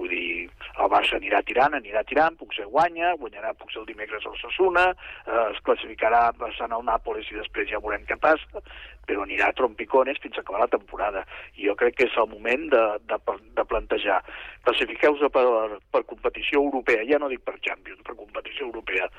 [0.00, 0.48] Vull dir,
[0.80, 4.86] el Barça anirà tirant, anirà tirant, potser guanya, guanyarà potser el dimecres al Sassuna,
[5.26, 8.62] eh, es classificarà passant al Nàpolis i després ja veurem què passa,
[9.04, 11.26] però anirà a trompicones fins a acabar la temporada.
[11.58, 12.82] I jo crec que és el moment de,
[13.12, 13.20] de,
[13.58, 14.22] de plantejar.
[14.64, 15.44] Classifiqueu-vos per,
[15.92, 19.10] per competició europea, ja no dic per Champions, per competició europea.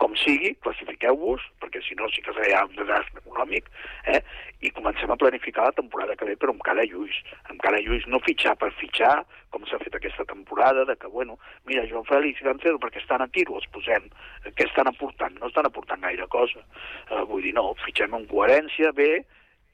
[0.00, 3.66] Com sigui, classifiqueu-vos, perquè si no sí que serà un desastre econòmic,
[4.08, 4.20] eh?
[4.64, 7.18] i comencem a planificar la temporada que ve, però amb cara a lluís.
[7.52, 9.12] Amb cara a lluís, no fitxar per fitxar,
[9.52, 11.36] com s'ha fet aquesta temporada, de que, bueno,
[11.68, 14.08] mira, Joan Fèlix i Cancelo, perquè estan a tiro, els posem.
[14.48, 15.36] Què estan aportant?
[15.40, 16.64] No estan aportant gaire cosa.
[17.10, 19.10] Eh, vull dir, no, fitxem amb coherència, bé,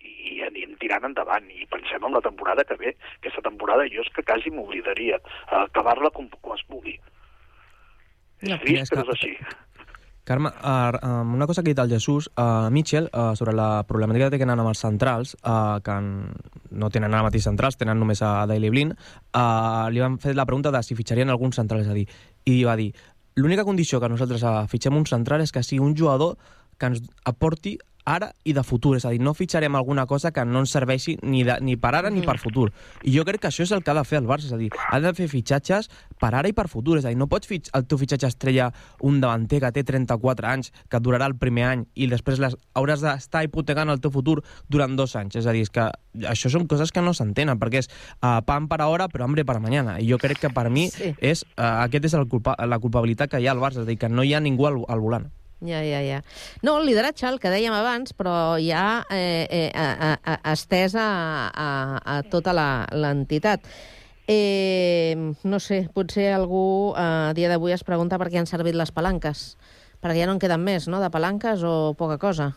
[0.07, 2.95] i anem tirant endavant i pensem en la temporada que ve.
[3.21, 5.21] Aquesta temporada jo és que quasi m'oblidaria
[5.63, 6.99] acabar-la com, com es pugui.
[8.43, 9.33] És trist, però és així.
[10.27, 13.85] Carme, uh, um, una cosa que ha dit el Jesús, uh, Mitchell, uh, sobre la
[13.87, 18.25] problemàtica que tenen amb els centrals, uh, que no tenen ara mateix centrals, tenen només
[18.27, 18.97] a Daily Blind,
[19.39, 22.09] uh, li van fer la pregunta de si fitxarien algun central, és a dir,
[22.43, 22.89] i va dir,
[23.39, 26.35] l'única condició que nosaltres fitxem un central és que sigui un jugador
[26.77, 27.77] que ens aporti
[28.07, 31.17] ara i de futur, és a dir, no fitxarem alguna cosa que no ens serveixi
[31.23, 32.71] ni, de, ni per ara ni per futur.
[33.03, 34.61] I jo crec que això és el que ha de fer el Barça, és a
[34.61, 35.91] dir, ha de fer fitxatges
[36.21, 38.71] per ara i per futur, és a dir, no pots fitx, el teu fitxatge estrella
[39.03, 43.03] un davanter que té 34 anys, que durarà el primer any i després les, hauràs
[43.03, 44.39] d'estar hipotecant el teu futur
[44.71, 45.89] durant dos anys, és a dir, és que
[46.31, 47.91] això són coses que no s'entenen, perquè és
[48.23, 51.11] uh, pan per hora però hambre per mañana, i jo crec que per mi Sí.
[51.19, 53.91] és, uh, aquest és el culpa, la culpabilitat que hi ha al Barça, és a
[53.91, 55.27] dir, que no hi ha ningú al, al volant.
[55.65, 56.19] Ja, ja, ja.
[56.63, 60.95] No, el lideratge, el que dèiem abans, però ja eh, eh, a, a, a, estès
[61.01, 61.07] a,
[61.49, 61.69] a,
[62.05, 63.65] a tota la- l'entitat.
[64.29, 68.75] Eh, no sé, potser algú eh, a dia d'avui es pregunta per què han servit
[68.77, 69.57] les palanques.
[70.03, 72.51] Perquè ja no en queden més, no?, de palanques o poca cosa.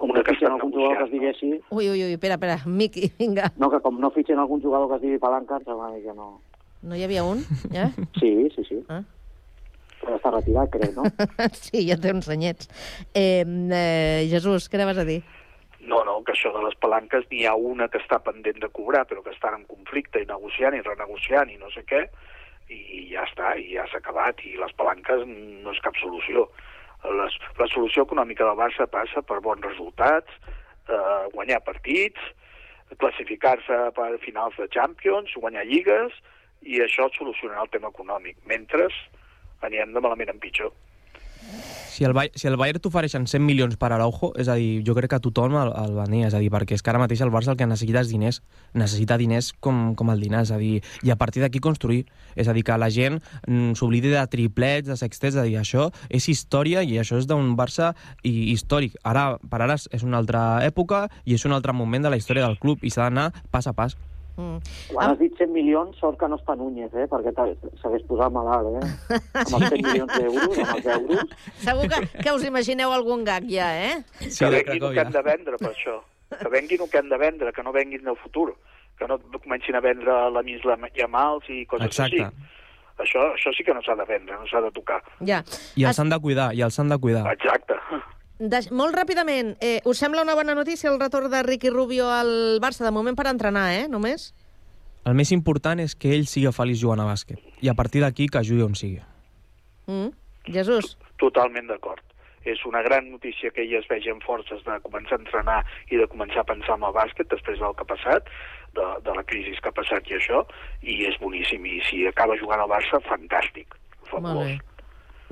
[0.00, 3.52] Com no fitxen algun jugador que es així, Ui, ui, ui, espera, espera, Miqui, vinga.
[3.56, 6.40] no, que com no fitxen algun jugador que es digui Palanca, em sembla que no...
[6.82, 7.86] No hi havia un, ja?
[8.18, 8.80] Sí, sí, sí.
[8.88, 9.04] Ah.
[10.04, 11.08] Però està retirat, crec, no?
[11.64, 12.68] sí, ja té uns anyets.
[13.16, 15.22] Eh, eh, Jesús, què anaves a dir?
[15.84, 19.04] No, no, que això de les palanques n'hi ha una que està pendent de cobrar,
[19.08, 22.06] però que estan en conflicte i negociant i renegociant i no sé què,
[22.72, 26.46] i ja està, i ja s'ha acabat, i les palanques no és cap solució.
[27.04, 30.32] Les, la solució econòmica del Barça passa per bons resultats,
[30.88, 32.32] eh, guanyar partits,
[33.00, 36.16] classificar-se per finals de Champions, guanyar lligues,
[36.64, 38.38] i això solucionarà el tema econòmic.
[38.48, 38.88] Mentre
[39.66, 40.72] anirem de malament en pitjor.
[41.94, 45.12] Si el, si el Bayern t'ofereixen 100 milions per Araujo, és a dir, jo crec
[45.12, 47.52] que tothom el, el venia, és a dir, perquè és que ara mateix el Barça
[47.52, 48.40] el que necessita és diners,
[48.74, 52.00] necessita diners com, com el dinar, és a dir, i a partir d'aquí construir,
[52.34, 55.54] és a dir, que la gent mm, s'oblidi de triplets, de sextets, és a dir,
[55.60, 57.92] això és història i això és d'un Barça
[58.24, 58.98] i, històric.
[59.06, 62.48] Ara, per ara és una altra època i és un altre moment de la història
[62.48, 63.94] del club i s'ha d'anar pas a pas.
[64.36, 64.58] Mm.
[64.90, 67.06] Quan has dit 100 milions, sort que no està Núñez, eh?
[67.10, 69.18] perquè s'hagués posat malalt, eh?
[69.44, 71.36] Amb els 100 milions d'euros, amb els euros.
[71.62, 74.00] Segur que, que us imagineu algun gag ja, eh?
[74.24, 76.00] Sí, que venguin el que hem de vendre per això.
[76.34, 78.50] Que venguin el que hem de vendre, que no venguin del futur.
[78.98, 82.26] Que no comencin a vendre la misla Yamals i coses Exacte.
[82.26, 82.50] així.
[83.02, 85.00] Això, això sí que no s'ha de vendre, no s'ha de tocar.
[85.26, 85.40] Ja.
[85.74, 87.26] I els han de cuidar, i els han de cuidar.
[87.32, 87.74] Exacte.
[88.44, 92.60] De, molt ràpidament, eh, us sembla una bona notícia el retorn de Ricky Rubio al
[92.60, 92.84] Barça?
[92.84, 94.34] De moment per entrenar, eh, només?
[95.08, 97.40] El més important és que ell sigui feliç jugant a bàsquet.
[97.64, 99.00] I a partir d'aquí que jugui on sigui.
[99.86, 100.12] Mm.
[100.52, 100.98] Jesús?
[101.16, 102.02] Totalment d'acord.
[102.44, 105.96] És una gran notícia que ell es vegi amb forces de començar a entrenar i
[105.96, 108.28] de començar a pensar en el bàsquet després del que ha passat,
[108.76, 110.42] de, de la crisi que ha passat i això,
[110.82, 111.64] i és boníssim.
[111.64, 113.72] I si acaba jugant al Barça, fantàstic.
[114.12, 114.58] Molt bé.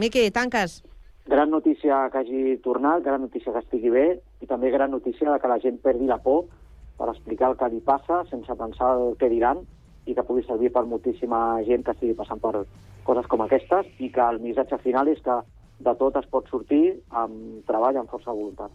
[0.00, 0.80] Miqui, tanques.
[1.26, 4.06] Gran notícia que hagi tornat, gran notícia que estigui bé,
[4.42, 6.48] i també gran notícia de que la gent perdi la por
[6.98, 9.62] per explicar el que li passa sense pensar el que diran
[10.06, 12.64] i que pugui servir per moltíssima gent que estigui passant per
[13.06, 15.38] coses com aquestes i que el missatge final és que
[15.82, 18.70] de tot es pot sortir amb treball, amb força de voluntat.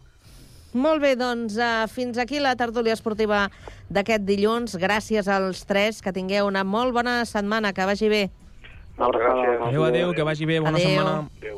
[0.76, 3.46] Molt bé, doncs uh, fins aquí la tertúlia esportiva
[3.88, 4.76] d'aquest dilluns.
[4.76, 8.22] Gràcies als tres, que tingueu una molt bona setmana, que vagi bé.
[8.98, 9.64] Moltes gràcies.
[9.70, 10.90] Adéu, adéu, que vagi bé, bona Adéu.
[10.90, 11.16] setmana.
[11.40, 11.57] Adéu.